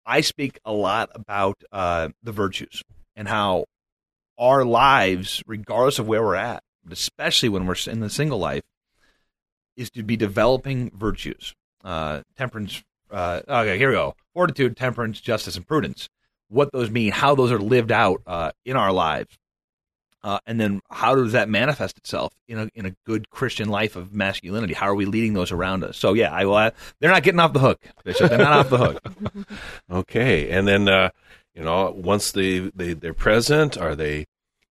I 0.07 0.21
speak 0.21 0.61
a 0.65 0.73
lot 0.73 1.11
about 1.17 1.61
uh, 1.73 2.11
the 2.23 2.31
virtues 2.31 2.85
and 3.17 3.27
how 3.27 3.65
our 4.39 4.65
lives, 4.65 5.43
regardless 5.49 5.99
of 5.99 6.07
where 6.07 6.23
we're 6.23 6.37
at, 6.37 6.63
especially 6.89 7.49
when 7.49 7.67
we're 7.67 7.75
in 7.89 7.99
the 7.99 8.09
single 8.09 8.39
life, 8.39 8.63
is 9.77 9.91
to 9.91 10.05
be 10.05 10.17
developing 10.17 10.93
virtues, 10.95 11.55
uh, 11.83 12.23
temperance. 12.37 12.85
Uh, 13.13 13.43
okay, 13.47 13.79
here 13.79 13.91
we 13.91 13.95
go: 13.95 14.15
fortitude, 14.35 14.77
temperance, 14.77 15.21
justice, 15.21 15.57
and 15.57 15.67
prudence. 15.67 16.09
What 16.49 16.73
those 16.73 16.91
mean, 16.91 17.13
how 17.13 17.35
those 17.35 17.53
are 17.53 17.59
lived 17.59 17.93
out 17.93 18.23
uh, 18.27 18.53
in 18.65 18.77
our 18.77 18.93
lives, 18.93 19.39
uh, 20.25 20.39
and 20.47 20.61
then 20.61 20.81
how 20.91 21.15
does 21.15 21.33
that 21.33 21.49
manifest 21.49 21.99
itself 21.99 22.33
in 22.47 22.59
a 22.59 22.69
in 22.75 22.87
a 22.87 22.95
good 23.05 23.29
Christian 23.31 23.69
life 23.69 23.97
of 23.97 24.13
masculinity? 24.15 24.73
How 24.75 24.87
are 24.87 24.95
we 24.95 25.05
leading 25.05 25.35
those 25.35 25.51
around 25.51 25.83
us? 25.83 25.97
So 25.97 26.15
yeah, 26.15 26.33
I 26.33 26.45
will. 26.45 26.71
they're 27.01 27.11
not 27.11 27.23
getting 27.23 27.41
off 27.41 27.53
the 27.53 27.59
hook, 27.59 27.81
Bishop. 28.05 28.29
They're 28.31 28.39
not 28.39 28.53
off 28.53 28.71
the 28.71 28.79
hook. 28.79 29.03
Okay, 29.91 30.51
and 30.51 30.67
then 30.67 30.89
uh, 30.89 31.11
you 31.55 31.63
know 31.63 31.91
once 31.91 32.33
they 32.33 32.61
they 32.61 32.93
they're 32.95 33.15
present, 33.15 33.77
are 33.77 33.95
they? 33.95 34.27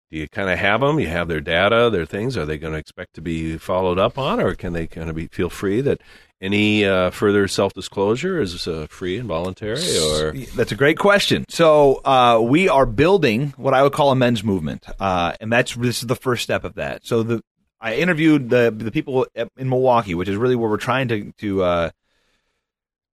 Do 0.09 0.17
you 0.17 0.27
kind 0.27 0.49
of 0.49 0.59
have 0.59 0.81
them? 0.81 0.99
You 0.99 1.07
have 1.07 1.29
their 1.29 1.39
data, 1.39 1.89
their 1.89 2.05
things. 2.05 2.37
Are 2.37 2.45
they 2.45 2.57
going 2.57 2.73
to 2.73 2.79
expect 2.79 3.13
to 3.15 3.21
be 3.21 3.57
followed 3.57 3.97
up 3.97 4.17
on, 4.17 4.39
or 4.39 4.55
can 4.55 4.73
they 4.73 4.87
kind 4.87 5.09
of 5.09 5.15
be 5.15 5.27
feel 5.27 5.49
free 5.49 5.81
that 5.81 6.01
any 6.41 6.85
uh, 6.85 7.11
further 7.11 7.47
self 7.47 7.73
disclosure 7.73 8.41
is 8.41 8.67
uh, 8.67 8.87
free 8.89 9.17
and 9.17 9.27
voluntary? 9.27 9.79
Or 9.97 10.33
That's 10.55 10.71
a 10.71 10.75
great 10.75 10.97
question. 10.97 11.45
So 11.49 12.01
uh, 12.03 12.41
we 12.43 12.67
are 12.67 12.85
building 12.85 13.53
what 13.57 13.73
I 13.73 13.83
would 13.83 13.93
call 13.93 14.11
a 14.11 14.15
men's 14.15 14.43
movement, 14.43 14.85
uh, 14.99 15.33
and 15.39 15.51
that's 15.51 15.75
this 15.75 16.01
is 16.01 16.07
the 16.07 16.15
first 16.15 16.43
step 16.43 16.63
of 16.63 16.75
that. 16.75 17.05
So 17.05 17.23
the 17.23 17.41
I 17.79 17.95
interviewed 17.95 18.49
the 18.49 18.73
the 18.75 18.91
people 18.91 19.27
in 19.57 19.69
Milwaukee, 19.69 20.15
which 20.15 20.29
is 20.29 20.35
really 20.35 20.55
where 20.55 20.69
we're 20.69 20.77
trying 20.77 21.07
to 21.09 21.31
to 21.39 21.63
uh, 21.63 21.89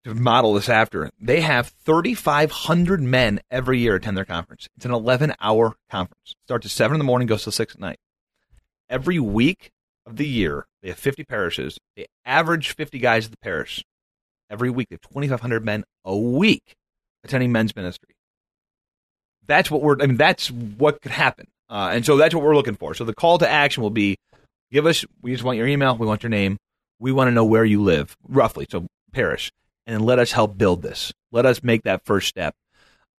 to 0.04 0.14
model 0.14 0.54
this 0.54 0.68
after. 0.68 1.10
They 1.20 1.40
have 1.40 1.72
3,500 1.84 3.02
men 3.02 3.40
every 3.50 3.78
year 3.80 3.96
attend 3.96 4.16
their 4.16 4.24
conference. 4.24 4.68
It's 4.76 4.86
an 4.86 4.92
11 4.92 5.34
hour 5.40 5.74
conference. 5.90 6.34
Starts 6.44 6.66
at 6.66 6.72
seven 6.72 6.94
in 6.94 6.98
the 6.98 7.04
morning, 7.04 7.26
goes 7.26 7.42
till 7.42 7.52
six 7.52 7.74
at 7.74 7.80
night. 7.80 7.98
Every 8.88 9.18
week 9.18 9.70
of 10.06 10.16
the 10.16 10.26
year, 10.26 10.66
they 10.82 10.88
have 10.88 10.98
50 10.98 11.24
parishes. 11.24 11.78
They 11.96 12.06
average 12.24 12.74
50 12.74 12.98
guys 12.98 13.26
at 13.26 13.30
the 13.30 13.38
parish 13.38 13.84
every 14.50 14.70
week. 14.70 14.88
They 14.88 14.94
have 14.94 15.12
2,500 15.12 15.64
men 15.64 15.84
a 16.04 16.16
week 16.16 16.76
attending 17.24 17.52
men's 17.52 17.74
ministry. 17.74 18.14
That's 19.46 19.70
what 19.70 19.82
we're. 19.82 20.00
I 20.00 20.06
mean, 20.06 20.16
that's 20.16 20.50
what 20.50 21.00
could 21.00 21.10
happen, 21.10 21.46
uh, 21.70 21.90
and 21.92 22.04
so 22.04 22.18
that's 22.18 22.34
what 22.34 22.44
we're 22.44 22.54
looking 22.54 22.76
for. 22.76 22.92
So 22.94 23.04
the 23.04 23.14
call 23.14 23.38
to 23.38 23.48
action 23.48 23.82
will 23.82 23.90
be: 23.90 24.18
give 24.70 24.84
us. 24.84 25.06
We 25.22 25.32
just 25.32 25.42
want 25.42 25.56
your 25.56 25.66
email. 25.66 25.96
We 25.96 26.06
want 26.06 26.22
your 26.22 26.28
name. 26.30 26.58
We 27.00 27.12
want 27.12 27.28
to 27.28 27.32
know 27.32 27.46
where 27.46 27.64
you 27.64 27.82
live, 27.82 28.14
roughly. 28.28 28.66
So 28.68 28.86
parish, 29.12 29.50
and 29.86 29.94
then 29.94 30.04
let 30.04 30.18
us 30.18 30.32
help 30.32 30.58
build 30.58 30.82
this. 30.82 31.14
Let 31.32 31.46
us 31.46 31.62
make 31.62 31.84
that 31.84 32.04
first 32.04 32.28
step 32.28 32.54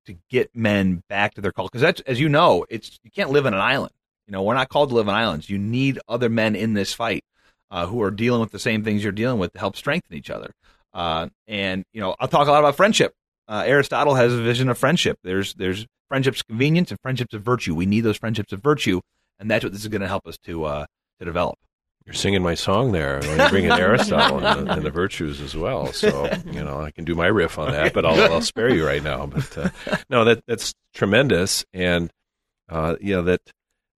to 0.06 0.16
get 0.30 0.56
men 0.56 1.02
back 1.10 1.34
to 1.34 1.42
their 1.42 1.52
call. 1.52 1.66
Because 1.66 1.82
that's, 1.82 2.02
as 2.02 2.20
you 2.20 2.30
know, 2.30 2.64
it's 2.70 3.00
you 3.04 3.10
can't 3.10 3.32
live 3.32 3.48
in 3.48 3.56
an 3.56 3.60
island. 3.60 3.94
You 4.28 4.34
know, 4.34 4.44
we're 4.44 4.54
not 4.54 4.70
called 4.70 4.90
to 4.90 4.96
live 4.96 5.10
on 5.10 5.16
islands. 5.16 5.50
You 5.50 5.58
need 5.58 5.98
other 6.08 6.30
men 6.30 6.56
in 6.56 6.76
this 6.76 6.94
fight 6.94 7.24
uh, 7.72 7.86
who 7.88 8.02
are 8.02 8.12
dealing 8.12 8.42
with 8.42 8.52
the 8.52 8.60
same 8.60 8.84
things 8.84 9.04
you're 9.04 9.12
dealing 9.12 9.40
with 9.40 9.54
to 9.54 9.60
help 9.60 9.76
strengthen 9.76 10.16
each 10.16 10.30
other. 10.30 10.52
Uh, 10.94 11.28
and 11.48 11.84
you 11.94 12.02
know, 12.02 12.16
I'll 12.20 12.28
talk 12.28 12.48
a 12.48 12.52
lot 12.52 12.60
about 12.60 12.76
friendship. 12.76 13.14
Uh, 13.48 13.64
Aristotle 13.66 14.16
has 14.16 14.34
a 14.34 14.42
vision 14.42 14.70
of 14.70 14.78
friendship. 14.78 15.18
There's 15.24 15.54
there's 15.56 15.86
friendships 16.08 16.42
convenience 16.44 16.92
and 16.92 17.00
friendships 17.02 17.34
of 17.34 17.42
virtue. 17.44 17.76
We 17.76 17.86
need 17.86 18.02
those 18.02 18.18
friendships 18.18 18.52
of 18.54 18.62
virtue, 18.62 19.02
and 19.40 19.50
that's 19.50 19.64
what 19.64 19.74
this 19.74 19.82
is 19.82 19.88
going 19.88 20.02
to 20.02 20.08
help 20.08 20.28
us 20.28 20.38
to 20.46 20.66
uh, 20.66 20.86
to 21.20 21.26
develop. 21.26 21.58
you're 22.06 22.14
singing 22.14 22.42
my 22.42 22.56
song 22.56 22.92
there. 22.92 23.20
You 23.24 23.50
bring 23.50 23.66
in 23.66 23.72
Aristotle 23.72 24.40
and 24.44 24.68
the, 24.68 24.74
and 24.74 24.82
the 24.84 24.90
virtues 24.92 25.42
as 25.42 25.56
well. 25.56 25.94
So 25.94 26.30
you 26.46 26.64
know 26.64 26.80
I 26.82 26.92
can 26.92 27.06
do 27.06 27.14
my 27.16 27.28
riff 27.28 27.58
on 27.60 27.72
that, 27.72 27.94
but 27.94 28.06
I'll, 28.06 28.34
I'll 28.34 28.42
spare 28.42 28.74
you 28.74 28.86
right 28.86 29.04
now. 29.04 29.26
But 29.28 29.58
uh, 29.58 29.70
no, 30.10 30.26
that 30.26 30.44
that's 30.48 30.74
tremendous, 30.96 31.66
and 31.74 32.12
uh, 32.70 32.96
you 33.00 33.16
know 33.16 33.22
that. 33.24 33.42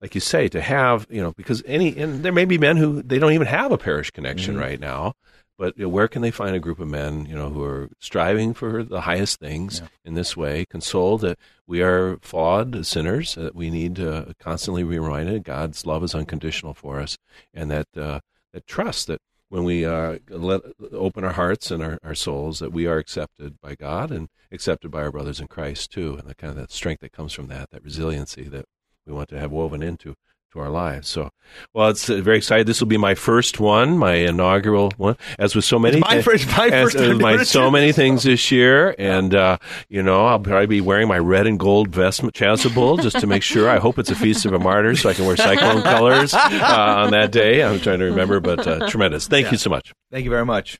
Like 0.02 0.16
you 0.16 0.22
say, 0.22 0.48
to 0.50 0.62
have 0.62 1.06
you 1.10 1.22
know, 1.22 1.32
because 1.32 1.62
any 1.66 1.96
and 1.98 2.24
there 2.24 2.32
may 2.32 2.46
be 2.46 2.58
men 2.58 2.78
who 2.78 3.02
they 3.04 3.20
don't 3.20 3.34
even 3.34 3.48
have 3.48 3.72
a 3.72 3.78
parish 3.78 4.12
connection 4.12 4.58
right 4.58 4.80
now, 4.80 5.14
but 5.58 5.78
you 5.78 5.84
know, 5.84 5.90
where 5.90 6.08
can 6.08 6.24
they 6.24 6.32
find 6.32 6.56
a 6.56 6.60
group 6.60 6.80
of 6.80 6.88
men 6.88 7.28
you 7.28 7.36
know 7.36 7.50
who 7.50 7.64
are 7.64 7.88
striving 8.00 8.54
for 8.56 8.84
the 8.84 9.02
highest 9.02 9.40
things 9.40 9.80
in 10.04 10.16
this 10.16 10.36
way, 10.36 10.66
consoled 10.66 11.22
that 11.22 11.38
we 11.68 11.84
are 11.84 12.18
flawed 12.18 12.84
sinners, 12.86 13.36
that 13.36 13.54
we 13.54 13.70
need 13.70 13.96
to 13.98 14.34
constantly 14.40 14.84
be 14.84 14.98
reminded 14.98 15.44
God's 15.44 15.86
love 15.86 16.04
is 16.04 16.16
unconditional 16.16 16.74
for 16.74 17.00
us, 17.00 17.18
and 17.54 17.70
that 17.70 17.88
uh, 17.96 18.22
that 18.54 18.66
trust 18.66 19.06
that 19.06 19.22
when 19.50 19.66
we 19.66 19.86
uh, 19.86 20.18
let 20.30 20.62
open 20.94 21.26
our 21.26 21.34
hearts 21.34 21.70
and 21.72 21.84
our, 21.84 22.00
our 22.04 22.16
souls, 22.16 22.60
that 22.60 22.72
we 22.72 22.88
are 22.88 22.98
accepted 22.98 23.60
by 23.62 23.76
God 23.76 24.10
and 24.10 24.30
accepted 24.50 24.90
by 24.90 25.02
our 25.04 25.12
brothers 25.12 25.42
in 25.42 25.48
Christ 25.48 25.92
too, 25.92 26.16
and 26.16 26.28
the 26.28 26.34
kind 26.34 26.50
of 26.52 26.58
that 26.58 26.72
strength 26.72 27.02
that 27.02 27.12
comes 27.12 27.34
from 27.34 27.48
that, 27.48 27.70
that 27.70 27.84
resiliency 27.84 28.44
that 28.46 28.66
we 29.06 29.14
want 29.14 29.30
to 29.30 29.40
have 29.40 29.52
woven 29.52 29.82
into 29.82 30.16
to 30.54 30.60
our 30.60 30.70
lives. 30.70 31.08
So, 31.08 31.30
well, 31.74 31.90
it's 31.90 32.10
uh, 32.10 32.18
very 32.22 32.38
excited. 32.38 32.68
This 32.68 32.82
will 32.82 32.88
be 32.88 32.98
my 32.98 33.16
first 33.16 33.60
one, 33.60 33.98
my 33.98 34.16
inaugural 34.16 34.92
one, 34.98 35.16
as 35.40 35.56
with 35.56 35.66
so 35.66 35.80
many. 35.80 35.98
It's 35.98 36.08
my 36.08 36.18
thi- 36.18 36.22
first- 36.22 36.48
my 36.58 36.68
as, 36.68 36.84
first 36.84 36.96
as 36.98 37.20
my, 37.20 37.44
so 37.44 37.72
many 37.72 37.92
things 37.92 38.24
this 38.24 38.52
year, 38.52 38.94
and 39.00 39.34
uh, 39.34 39.58
you 39.90 40.04
know, 40.04 40.26
I'll 40.26 40.40
probably 40.40 40.68
be 40.68 40.82
wearing 40.82 41.08
my 41.08 41.20
red 41.20 41.48
and 41.48 41.58
gold 41.60 41.90
vestment, 41.90 42.36
chasuble, 42.36 43.02
just 43.02 43.20
to 43.20 43.28
make 43.28 43.44
sure. 43.44 43.70
I 43.70 43.78
hope 43.78 43.98
it's 43.98 44.12
a 44.12 44.16
feast 44.16 44.46
of 44.46 44.54
a 44.54 44.60
martyr, 44.60 44.96
so 44.96 45.10
I 45.10 45.14
can 45.14 45.26
wear 45.26 45.38
cyclone 45.38 45.82
colors 45.84 46.34
uh, 46.34 46.96
on 47.06 47.12
that 47.12 47.32
day. 47.32 47.64
I'm 47.64 47.80
trying 47.80 48.00
to 48.00 48.06
remember, 48.06 48.40
but 48.40 48.68
uh, 48.68 48.88
tremendous. 48.90 49.28
Thank 49.28 49.52
you 49.52 49.58
so 49.58 49.70
much. 49.70 49.94
Thank 50.12 50.26
you 50.26 50.32
very 50.32 50.46
much. 50.46 50.80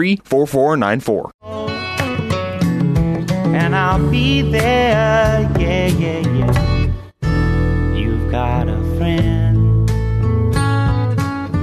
515-963-4494. 0.00 1.30
and 3.54 3.74
I'll 3.76 4.10
be 4.10 4.42
there. 4.42 5.40
Yeah, 5.58 5.86
yeah, 5.88 6.20
yeah. 6.20 7.94
You've 7.94 8.30
got 8.30 8.68
a 8.68 8.78
friend. 8.96 9.49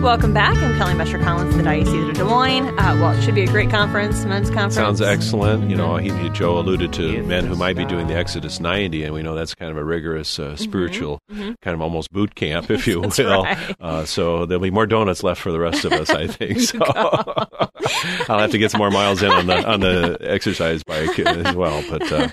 Welcome 0.08 0.34
back. 0.34 0.56
I'm 0.56 0.74
Kelly 0.78 0.94
Mescher 0.94 1.22
Collins, 1.22 1.58
the 1.58 1.64
Diocese 1.64 2.08
of 2.08 2.14
Des 2.16 2.24
Moines. 2.24 2.68
Uh, 2.80 2.96
well, 2.96 3.12
it 3.12 3.22
should 3.24 3.36
be 3.36 3.42
a 3.44 3.48
great 3.48 3.70
conference, 3.70 4.24
men's 4.24 4.48
conference. 4.50 4.76
Sounds 4.76 5.02
excellent. 5.02 5.70
You 5.70 5.76
know, 5.76 5.98
he, 5.98 6.10
he- 6.12 6.30
Joe 6.30 6.58
alluded 6.60 6.94
to 6.94 7.22
men 7.24 7.46
who 7.46 7.58
might 7.58 7.76
be 7.76 7.84
doing 7.84 8.08
the 8.08 8.16
Exodus 8.16 8.62
90, 8.62 9.04
and 9.04 9.14
we 9.14 9.22
know 9.22 9.36
that's 9.36 9.54
kind 9.54 9.70
of 9.70 9.76
a 9.76 9.84
rigorous 9.84 10.40
uh, 10.40 10.56
spiritual, 10.56 11.20
kind 11.30 11.58
of 11.66 11.82
almost 11.82 12.14
boot 12.14 12.36
camp, 12.36 12.72
if 12.72 12.88
you 12.88 13.02
will. 13.02 13.10
right. 13.44 13.76
Uh, 13.82 14.06
so 14.06 14.46
there'll 14.46 14.62
be 14.64 14.72
more 14.72 14.86
donuts 14.88 15.24
left 15.24 15.42
for 15.42 15.52
the 15.52 15.60
rest 15.60 15.84
of 15.84 15.92
us, 15.92 16.10
I 16.10 16.28
think. 16.28 16.62
So 16.62 16.80
I'll 18.30 18.40
have 18.40 18.52
to 18.52 18.58
get 18.58 18.72
some 18.72 18.80
more 18.80 18.92
miles 18.92 19.22
in 19.22 19.30
on 19.32 19.48
the 19.48 19.70
on 19.70 19.80
the 19.82 20.18
exercise 20.22 20.84
bike 20.84 21.20
as 21.20 21.54
well. 21.56 21.84
But 21.90 22.12
uh, 22.12 22.30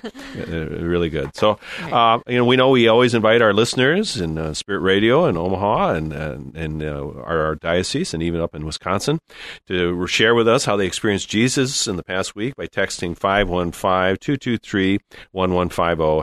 uh, 0.49 0.67
really 0.67 1.11
good. 1.11 1.35
So 1.35 1.59
uh, 1.83 2.21
you 2.29 2.37
know, 2.39 2.45
we 2.45 2.57
know 2.57 2.71
we 2.71 2.87
always 2.89 3.15
invite 3.15 3.43
our 3.43 3.53
listeners 3.53 4.21
in 4.21 4.39
uh, 4.39 4.55
Spirit 4.55 4.81
Radio 4.81 5.27
in 5.27 5.37
Omaha 5.37 5.95
and 5.95 6.13
and, 6.13 6.57
and 6.57 6.83
uh, 6.83 7.09
our 7.25 7.57
diocese 7.65 8.15
and 8.15 8.23
even 8.23 8.41
up 8.41 8.55
in 8.55 8.65
Wisconsin 8.67 9.19
to 9.67 10.07
share 10.07 10.35
with 10.35 10.47
us 10.47 10.67
how 10.67 10.77
they 10.77 10.87
experienced 10.87 11.29
Jesus 11.29 11.89
in 11.89 11.97
the 11.97 12.05
past 12.05 12.37
week 12.37 12.55
by 12.57 12.67
texting 12.67 13.19
515-223-1150 13.19 15.01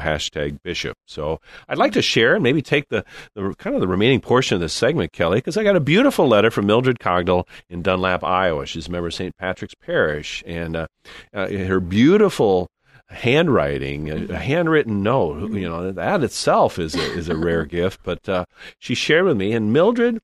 hashtag 0.01 0.62
bishop. 0.63 0.95
So 1.08 1.39
I'd 1.67 1.80
like 1.80 1.93
to 1.93 2.01
share 2.01 2.36
and 2.36 2.43
maybe 2.43 2.62
take 2.62 2.89
the, 2.89 3.04
the 3.34 3.56
kind 3.58 3.75
of 3.75 3.82
the 3.82 3.88
remaining 3.88 4.21
portion 4.21 4.56
of 4.56 4.62
this 4.62 4.73
segment, 4.73 5.12
Kelly, 5.12 5.39
because 5.39 5.58
I 5.58 5.63
got 5.63 5.75
a 5.75 5.82
beautiful 5.82 6.27
letter 6.27 6.51
from 6.51 6.67
Mildred 6.67 6.99
Cogdell 6.99 7.47
in 7.69 7.82
Dunlap, 7.82 8.23
Iowa. 8.23 8.67
She's 8.67 8.88
a 8.88 8.91
member 8.91 9.08
of 9.08 9.13
St. 9.13 9.36
Patrick's 9.38 9.73
Parish, 9.75 10.43
and 10.45 10.75
uh, 10.75 10.88
uh, 11.34 11.47
her 11.47 11.80
beautiful 11.80 12.69
handwriting, 13.12 14.10
a, 14.10 14.38
handwritten 14.38 15.04
note. 15.04 15.51
You 15.51 15.69
know 15.69 15.91
that 15.91 16.23
itself 16.23 16.80
is 16.80 16.95
a, 16.95 17.13
is 17.13 17.30
a 17.30 17.36
rare 17.36 17.65
gift. 17.65 18.01
But 18.04 18.27
uh, 18.27 18.45
she 18.80 18.95
shared 18.95 19.25
with 19.25 19.38
me, 19.38 19.54
and 19.54 19.73
Mildred, 19.73 20.19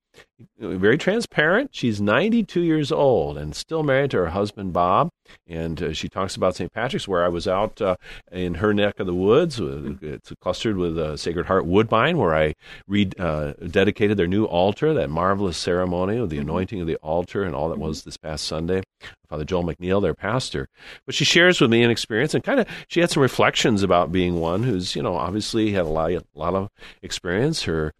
very 0.59 0.97
transparent. 0.97 1.71
She's 1.73 1.99
92 1.99 2.61
years 2.61 2.91
old 2.91 3.37
and 3.37 3.55
still 3.55 3.83
married 3.83 4.11
to 4.11 4.17
her 4.17 4.27
husband 4.27 4.73
Bob. 4.73 5.09
And 5.47 5.81
uh, 5.81 5.93
she 5.93 6.07
talks 6.07 6.35
about 6.35 6.55
St. 6.55 6.71
Patrick's, 6.71 7.07
where 7.07 7.25
I 7.25 7.27
was 7.27 7.47
out 7.47 7.81
uh, 7.81 7.97
in 8.31 8.55
her 8.55 8.73
neck 8.73 8.99
of 8.99 9.07
the 9.07 9.13
woods. 9.13 9.59
Uh, 9.59 9.95
It's 10.01 10.31
clustered 10.39 10.77
with 10.77 10.97
uh, 10.97 11.17
Sacred 11.17 11.47
Heart 11.47 11.65
Woodbine, 11.65 12.17
where 12.17 12.33
I 12.35 12.53
re- 12.87 13.11
uh, 13.19 13.53
dedicated 13.69 14.17
their 14.17 14.27
new 14.27 14.45
altar, 14.45 14.93
that 14.93 15.09
marvelous 15.09 15.57
ceremony 15.57 16.17
of 16.17 16.29
the 16.29 16.37
anointing 16.37 16.79
of 16.79 16.87
the 16.87 16.95
altar, 16.97 17.43
and 17.43 17.53
all 17.55 17.69
that 17.69 17.79
was 17.79 18.03
this 18.03 18.17
past 18.17 18.45
Sunday. 18.45 18.83
Father 19.27 19.43
Joel 19.43 19.63
McNeil, 19.65 20.01
their 20.01 20.13
pastor. 20.13 20.69
But 21.05 21.13
she 21.13 21.25
shares 21.25 21.59
with 21.59 21.69
me 21.69 21.83
an 21.83 21.91
experience 21.91 22.33
and 22.33 22.43
kind 22.43 22.61
of 22.61 22.67
she 22.87 23.01
had 23.01 23.11
some 23.11 23.21
reflections 23.21 23.83
about 23.83 24.11
being 24.11 24.39
one 24.39 24.63
who's, 24.63 24.95
you 24.95 25.03
know, 25.03 25.15
obviously 25.15 25.71
had 25.71 25.83
a 25.85 25.89
lot, 25.89 26.11
a 26.11 26.23
lot 26.33 26.53
of 26.55 26.69
experience, 27.01 27.63
her 27.63 27.93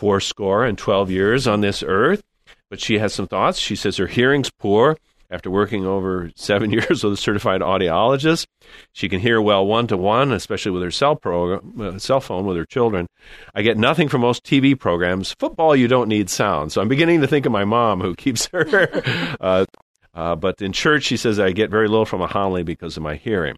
four 0.00 0.18
score 0.18 0.64
and 0.64 0.78
12 0.78 1.10
years 1.10 1.46
on 1.46 1.60
this 1.60 1.82
earth. 1.82 2.22
But 2.70 2.80
she 2.80 2.98
has 2.98 3.12
some 3.12 3.26
thoughts. 3.26 3.58
She 3.58 3.76
says 3.76 3.98
her 3.98 4.06
hearing's 4.06 4.48
poor 4.48 4.96
after 5.30 5.50
working 5.50 5.84
over 5.84 6.30
seven 6.36 6.70
years 6.76 7.04
with 7.04 7.12
a 7.12 7.16
certified 7.18 7.60
audiologist. 7.60 8.46
She 8.92 9.10
can 9.10 9.20
hear 9.20 9.42
well 9.42 9.66
one 9.66 9.86
to 9.88 9.98
one, 9.98 10.32
especially 10.32 10.72
with 10.72 10.82
her 10.82 10.90
cell 10.90 11.16
program, 11.16 11.78
uh, 11.78 11.98
cell 11.98 12.20
phone 12.20 12.46
with 12.46 12.56
her 12.56 12.64
children. 12.64 13.08
I 13.54 13.60
get 13.60 13.76
nothing 13.76 14.08
from 14.08 14.22
most 14.22 14.42
TV 14.42 14.78
programs. 14.78 15.34
Football, 15.38 15.76
you 15.76 15.86
don't 15.86 16.08
need 16.08 16.30
sound. 16.30 16.72
So 16.72 16.80
I'm 16.80 16.88
beginning 16.88 17.20
to 17.20 17.26
think 17.26 17.44
of 17.44 17.52
my 17.52 17.66
mom 17.66 18.00
who 18.00 18.14
keeps 18.24 18.46
her. 18.46 19.36
uh, 19.38 19.66
uh, 20.14 20.34
but 20.34 20.62
in 20.62 20.72
church, 20.72 21.04
she 21.04 21.18
says 21.18 21.38
I 21.38 21.52
get 21.52 21.70
very 21.70 21.88
little 21.88 22.06
from 22.06 22.22
a 22.22 22.26
homily 22.26 22.62
because 22.62 22.96
of 22.96 23.02
my 23.02 23.16
hearing. 23.16 23.56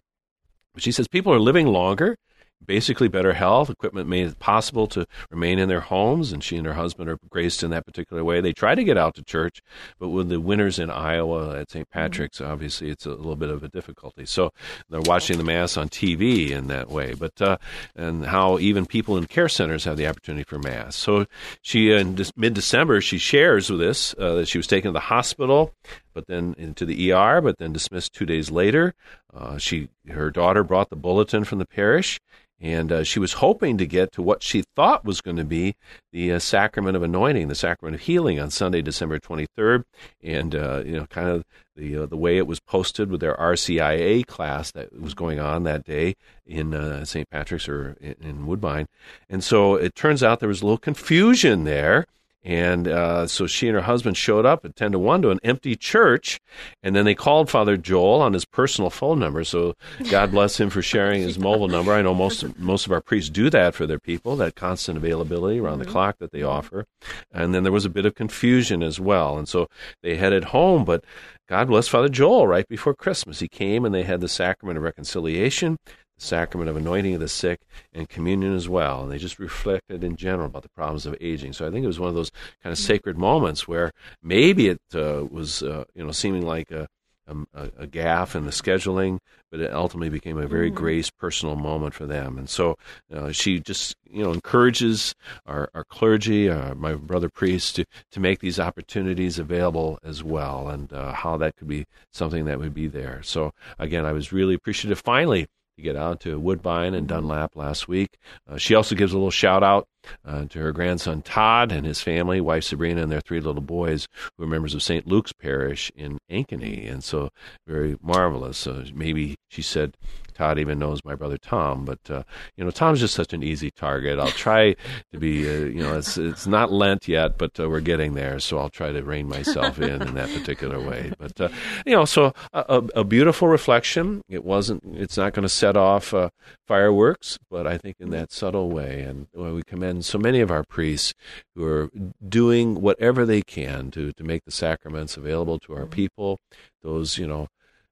But 0.73 0.83
she 0.83 0.91
says 0.91 1.07
people 1.07 1.33
are 1.33 1.39
living 1.39 1.67
longer, 1.67 2.17
basically 2.65 3.07
better 3.07 3.33
health. 3.33 3.69
Equipment 3.69 4.07
made 4.07 4.27
it 4.27 4.39
possible 4.39 4.87
to 4.87 5.05
remain 5.29 5.59
in 5.59 5.69
their 5.69 5.81
homes, 5.81 6.31
and 6.31 6.43
she 6.43 6.57
and 6.57 6.65
her 6.65 6.73
husband 6.73 7.09
are 7.09 7.17
graced 7.29 7.63
in 7.63 7.71
that 7.71 7.85
particular 7.85 8.23
way. 8.23 8.41
They 8.41 8.53
try 8.53 8.75
to 8.75 8.83
get 8.83 8.97
out 8.97 9.15
to 9.15 9.23
church, 9.23 9.61
but 9.99 10.09
with 10.09 10.29
the 10.29 10.39
winters 10.39 10.79
in 10.79 10.89
Iowa 10.89 11.59
at 11.59 11.71
St. 11.71 11.89
Patrick's, 11.89 12.41
obviously 12.41 12.89
it's 12.89 13.05
a 13.05 13.09
little 13.09 13.35
bit 13.35 13.49
of 13.49 13.63
a 13.63 13.69
difficulty. 13.69 14.25
So 14.25 14.51
they're 14.89 15.01
watching 15.01 15.37
the 15.37 15.43
mass 15.43 15.77
on 15.77 15.89
TV 15.89 16.49
in 16.49 16.67
that 16.67 16.89
way. 16.89 17.13
But 17.13 17.41
uh, 17.41 17.57
and 17.95 18.25
how 18.25 18.59
even 18.59 18.85
people 18.85 19.17
in 19.17 19.25
care 19.25 19.49
centers 19.49 19.83
have 19.85 19.97
the 19.97 20.07
opportunity 20.07 20.43
for 20.43 20.59
mass. 20.59 20.95
So 20.95 21.25
she 21.61 21.91
in 21.91 22.17
mid 22.35 22.53
December 22.53 23.01
she 23.01 23.17
shares 23.17 23.69
with 23.69 23.81
us 23.81 24.15
uh, 24.17 24.35
that 24.35 24.47
she 24.47 24.57
was 24.57 24.67
taken 24.67 24.89
to 24.89 24.93
the 24.93 24.99
hospital 24.99 25.73
but 26.13 26.27
then 26.27 26.55
into 26.57 26.85
the 26.85 27.11
ER, 27.11 27.41
but 27.41 27.57
then 27.57 27.73
dismissed 27.73 28.13
two 28.13 28.25
days 28.25 28.51
later. 28.51 28.93
Uh, 29.33 29.57
she, 29.57 29.89
her 30.09 30.29
daughter 30.29 30.63
brought 30.63 30.89
the 30.89 30.95
bulletin 30.95 31.43
from 31.43 31.59
the 31.59 31.65
parish, 31.65 32.19
and 32.63 32.93
uh, 32.93 33.03
she 33.03 33.19
was 33.19 33.33
hoping 33.33 33.77
to 33.77 33.85
get 33.85 34.13
to 34.13 34.21
what 34.21 34.41
she 34.41 34.63
thought 34.75 35.03
was 35.03 35.19
going 35.19 35.35
to 35.35 35.43
be 35.43 35.75
the 36.13 36.31
uh, 36.31 36.39
sacrament 36.39 36.95
of 36.95 37.03
anointing, 37.03 37.49
the 37.49 37.55
sacrament 37.55 37.95
of 37.95 38.01
healing 38.01 38.39
on 38.39 38.49
Sunday, 38.49 38.81
December 38.81 39.19
23rd, 39.19 39.83
and 40.23 40.55
uh, 40.55 40.81
you 40.85 40.93
know, 40.93 41.05
kind 41.07 41.27
of 41.27 41.43
the 41.75 41.97
uh, 41.97 42.05
the 42.05 42.15
way 42.15 42.37
it 42.37 42.47
was 42.47 42.61
posted 42.61 43.11
with 43.11 43.19
their 43.19 43.35
RCIA 43.35 44.25
class 44.25 44.71
that 44.71 44.97
was 44.97 45.13
going 45.13 45.39
on 45.39 45.63
that 45.63 45.83
day 45.83 46.15
in 46.45 46.73
uh, 46.73 47.03
St. 47.03 47.29
Patrick's 47.29 47.67
or 47.67 47.97
in, 47.99 48.15
in 48.21 48.45
Woodbine, 48.45 48.87
and 49.29 49.43
so 49.43 49.75
it 49.75 49.93
turns 49.93 50.23
out 50.23 50.39
there 50.39 50.49
was 50.49 50.61
a 50.61 50.65
little 50.65 50.77
confusion 50.77 51.65
there. 51.65 52.05
And 52.43 52.87
uh, 52.87 53.27
so 53.27 53.47
she 53.47 53.67
and 53.67 53.75
her 53.75 53.83
husband 53.83 54.17
showed 54.17 54.45
up 54.45 54.65
at 54.65 54.75
10 54.75 54.91
to 54.93 54.99
1 54.99 55.21
to 55.21 55.29
an 55.29 55.39
empty 55.43 55.75
church. 55.75 56.41
And 56.81 56.95
then 56.95 57.05
they 57.05 57.15
called 57.15 57.49
Father 57.49 57.77
Joel 57.77 58.21
on 58.21 58.33
his 58.33 58.43
personal 58.43 58.89
phone 58.89 59.19
number. 59.19 59.43
So 59.43 59.75
God 60.09 60.31
bless 60.31 60.59
him 60.59 60.69
for 60.69 60.81
sharing 60.81 61.21
his 61.21 61.39
mobile 61.39 61.69
number. 61.69 61.93
I 61.93 62.01
know 62.01 62.13
most, 62.13 62.57
most 62.59 62.85
of 62.85 62.91
our 62.91 63.01
priests 63.01 63.29
do 63.29 63.49
that 63.49 63.75
for 63.75 63.87
their 63.87 63.99
people, 63.99 64.35
that 64.37 64.55
constant 64.55 64.97
availability 64.97 65.59
around 65.59 65.79
the 65.79 65.85
clock 65.85 66.17
that 66.19 66.31
they 66.31 66.43
offer. 66.43 66.85
And 67.31 67.53
then 67.53 67.63
there 67.63 67.71
was 67.71 67.85
a 67.85 67.89
bit 67.89 68.05
of 68.05 68.15
confusion 68.15 68.83
as 68.83 68.99
well. 68.99 69.37
And 69.37 69.47
so 69.47 69.69
they 70.01 70.17
headed 70.17 70.45
home. 70.45 70.83
But 70.83 71.05
God 71.47 71.67
bless 71.67 71.87
Father 71.87 72.09
Joel 72.09 72.47
right 72.47 72.67
before 72.67 72.93
Christmas. 72.93 73.39
He 73.39 73.47
came 73.47 73.85
and 73.85 73.95
they 73.95 74.03
had 74.03 74.21
the 74.21 74.27
sacrament 74.27 74.77
of 74.77 74.83
reconciliation 74.83 75.77
sacrament 76.23 76.69
of 76.69 76.77
anointing 76.77 77.15
of 77.15 77.19
the 77.19 77.27
sick, 77.27 77.59
and 77.93 78.09
communion 78.09 78.55
as 78.55 78.67
well. 78.67 79.03
And 79.03 79.11
they 79.11 79.17
just 79.17 79.39
reflected 79.39 80.03
in 80.03 80.15
general 80.15 80.47
about 80.47 80.63
the 80.63 80.69
problems 80.69 81.05
of 81.05 81.15
aging. 81.21 81.53
So 81.53 81.67
I 81.67 81.71
think 81.71 81.83
it 81.83 81.87
was 81.87 81.99
one 81.99 82.09
of 82.09 82.15
those 82.15 82.31
kind 82.63 82.71
of 82.71 82.79
sacred 82.79 83.17
moments 83.17 83.67
where 83.67 83.91
maybe 84.21 84.69
it 84.69 84.81
uh, 84.95 85.25
was, 85.29 85.61
uh, 85.61 85.83
you 85.93 86.05
know, 86.05 86.11
seeming 86.11 86.45
like 86.45 86.71
a, 86.71 86.87
a, 87.27 87.35
a 87.79 87.87
gaffe 87.87 88.35
in 88.35 88.45
the 88.45 88.51
scheduling, 88.51 89.19
but 89.49 89.61
it 89.61 89.71
ultimately 89.71 90.09
became 90.09 90.37
a 90.37 90.47
very 90.47 90.69
grace 90.69 91.09
personal 91.09 91.55
moment 91.55 91.93
for 91.93 92.05
them. 92.05 92.37
And 92.37 92.49
so 92.49 92.75
uh, 93.13 93.31
she 93.31 93.59
just, 93.59 93.95
you 94.09 94.23
know, 94.23 94.33
encourages 94.33 95.15
our, 95.45 95.69
our 95.73 95.85
clergy, 95.85 96.49
uh, 96.49 96.75
my 96.75 96.95
brother 96.95 97.29
priests, 97.29 97.71
to, 97.73 97.85
to 98.11 98.19
make 98.19 98.39
these 98.39 98.59
opportunities 98.59 99.39
available 99.39 99.99
as 100.03 100.21
well, 100.21 100.67
and 100.67 100.91
uh, 100.91 101.13
how 101.13 101.37
that 101.37 101.55
could 101.55 101.67
be 101.67 101.85
something 102.11 102.45
that 102.45 102.59
would 102.59 102.73
be 102.73 102.87
there. 102.87 103.21
So 103.23 103.53
again, 103.79 104.05
I 104.05 104.11
was 104.11 104.33
really 104.33 104.55
appreciative. 104.55 104.99
Finally, 104.99 105.47
to 105.77 105.81
get 105.81 105.95
out 105.95 106.19
to 106.21 106.39
Woodbine 106.39 106.93
and 106.93 107.07
Dunlap 107.07 107.55
last 107.55 107.87
week. 107.87 108.17
Uh, 108.47 108.57
she 108.57 108.75
also 108.75 108.95
gives 108.95 109.11
a 109.11 109.15
little 109.15 109.31
shout 109.31 109.63
out 109.63 109.87
uh, 110.25 110.45
to 110.45 110.59
her 110.59 110.71
grandson 110.71 111.21
Todd 111.21 111.71
and 111.71 111.85
his 111.85 112.01
family, 112.01 112.41
wife 112.41 112.63
Sabrina, 112.63 113.01
and 113.01 113.11
their 113.11 113.21
three 113.21 113.39
little 113.39 113.61
boys 113.61 114.07
who 114.37 114.43
are 114.43 114.47
members 114.47 114.73
of 114.73 114.83
St. 114.83 115.07
Luke's 115.07 115.33
Parish 115.33 115.91
in 115.95 116.19
Ankeny. 116.29 116.91
And 116.91 117.03
so, 117.03 117.29
very 117.67 117.97
marvelous. 118.01 118.57
So 118.57 118.83
maybe 118.93 119.35
she 119.49 119.61
said 119.61 119.95
Todd 120.33 120.59
even 120.59 120.79
knows 120.79 120.99
my 121.03 121.15
brother 121.15 121.37
Tom, 121.37 121.85
but 121.85 121.99
uh, 122.09 122.23
you 122.57 122.63
know 122.63 122.71
Tom's 122.71 122.99
just 122.99 123.13
such 123.13 123.33
an 123.33 123.43
easy 123.43 123.71
target. 123.71 124.19
I'll 124.19 124.27
try 124.27 124.75
to 125.11 125.19
be, 125.19 125.47
uh, 125.47 125.65
you 125.65 125.81
know, 125.81 125.97
it's 125.97 126.17
it's 126.17 126.47
not 126.47 126.71
Lent 126.71 127.07
yet, 127.07 127.37
but 127.37 127.59
uh, 127.59 127.69
we're 127.69 127.81
getting 127.81 128.15
there, 128.15 128.39
so 128.39 128.57
I'll 128.57 128.69
try 128.69 128.91
to 128.91 129.03
rein 129.03 129.27
myself 129.27 129.79
in 129.79 130.01
in 130.01 130.15
that 130.15 130.29
particular 130.29 130.79
way. 130.79 131.11
But 131.17 131.39
uh, 131.39 131.49
you 131.85 131.95
know, 131.95 132.05
so 132.05 132.33
a, 132.51 132.83
a, 132.95 133.03
beautiful 133.03 133.47
reflection. 133.47 134.21
It 134.27 134.43
wasn't. 134.43 134.83
It's 134.95 135.17
not 135.17 135.33
going 135.33 135.43
to 135.43 135.49
set 135.49 135.77
off 135.77 136.13
uh, 136.13 136.29
fireworks, 136.67 137.37
but 137.49 137.67
I 137.67 137.77
think 137.77 137.97
in 137.99 138.09
that 138.09 138.31
subtle 138.31 138.69
way, 138.69 139.01
and 139.01 139.27
we 139.33 139.61
commend 139.63 139.92
so 140.01 140.17
many 140.17 140.39
of 140.39 140.51
our 140.51 140.63
priests 140.63 141.13
who 141.55 141.65
are 141.65 141.89
doing 142.27 142.81
whatever 142.81 143.25
they 143.25 143.41
can 143.41 143.91
to 143.91 144.11
to 144.13 144.23
make 144.23 144.45
the 144.45 144.51
sacraments 144.51 145.17
available 145.17 145.59
to 145.59 145.73
our 145.73 145.85
people. 145.85 146.39
Those 146.81 147.17
you 147.17 147.27
know 147.27 147.47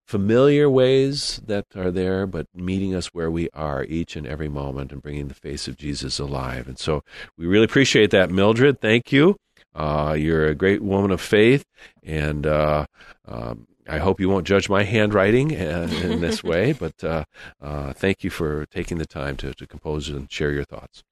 familiar 0.06 0.70
ways 0.70 1.40
that 1.46 1.66
are 1.76 1.92
there, 1.92 2.28
but 2.28 2.46
meeting 2.54 2.94
us 2.94 3.08
where 3.08 3.32
we 3.32 3.50
are 3.54 3.86
each 3.86 4.16
and 4.16 4.28
every 4.28 4.50
moment 4.50 4.92
and 4.92 5.02
bringing 5.02 5.30
the 5.30 5.34
face 5.34 5.70
of 5.70 5.78
Jesus 5.78 6.20
alive. 6.20 6.68
And 6.68 6.78
so 6.78 7.02
we 7.38 7.46
really 7.46 7.64
appreciate 7.64 8.12
that, 8.12 8.30
Mildred. 8.30 8.82
Thank 8.82 9.12
you. 9.12 9.38
Uh, 9.74 10.16
you're 10.20 10.48
a 10.48 10.56
great 10.56 10.82
woman 10.82 11.12
of 11.12 11.22
faith, 11.22 11.64
and 12.04 12.46
uh, 12.46 12.86
um, 13.26 13.68
I 13.88 14.00
hope 14.00 14.20
you 14.20 14.28
won't 14.28 14.46
judge 14.46 14.70
my 14.70 14.84
handwriting 14.84 15.56
uh, 15.56 15.90
in 16.04 16.20
this 16.20 16.44
way, 16.44 16.74
but 16.74 17.02
uh, 17.04 17.24
uh, 17.62 17.94
thank 17.94 18.24
you 18.24 18.30
for 18.30 18.66
taking 18.66 18.98
the 18.98 19.06
time 19.06 19.38
to, 19.38 19.54
to 19.54 19.68
compose 19.68 20.10
and 20.10 20.32
share 20.32 20.52
your 20.52 20.66
thoughts. 20.66 21.04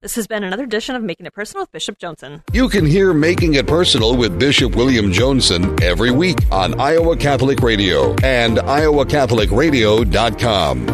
This 0.00 0.14
has 0.14 0.28
been 0.28 0.44
another 0.44 0.62
edition 0.62 0.94
of 0.94 1.02
Making 1.02 1.26
It 1.26 1.34
Personal 1.34 1.64
with 1.64 1.72
Bishop 1.72 1.98
Joensen. 1.98 2.42
You 2.52 2.68
can 2.68 2.86
hear 2.86 3.12
Making 3.12 3.54
It 3.54 3.66
Personal 3.66 4.16
with 4.16 4.38
Bishop 4.38 4.76
William 4.76 5.10
Joensen 5.10 5.82
every 5.82 6.12
week 6.12 6.38
on 6.52 6.80
Iowa 6.80 7.16
Catholic 7.16 7.62
Radio 7.62 8.14
and 8.22 8.58
iowacatholicradio.com. 8.58 10.86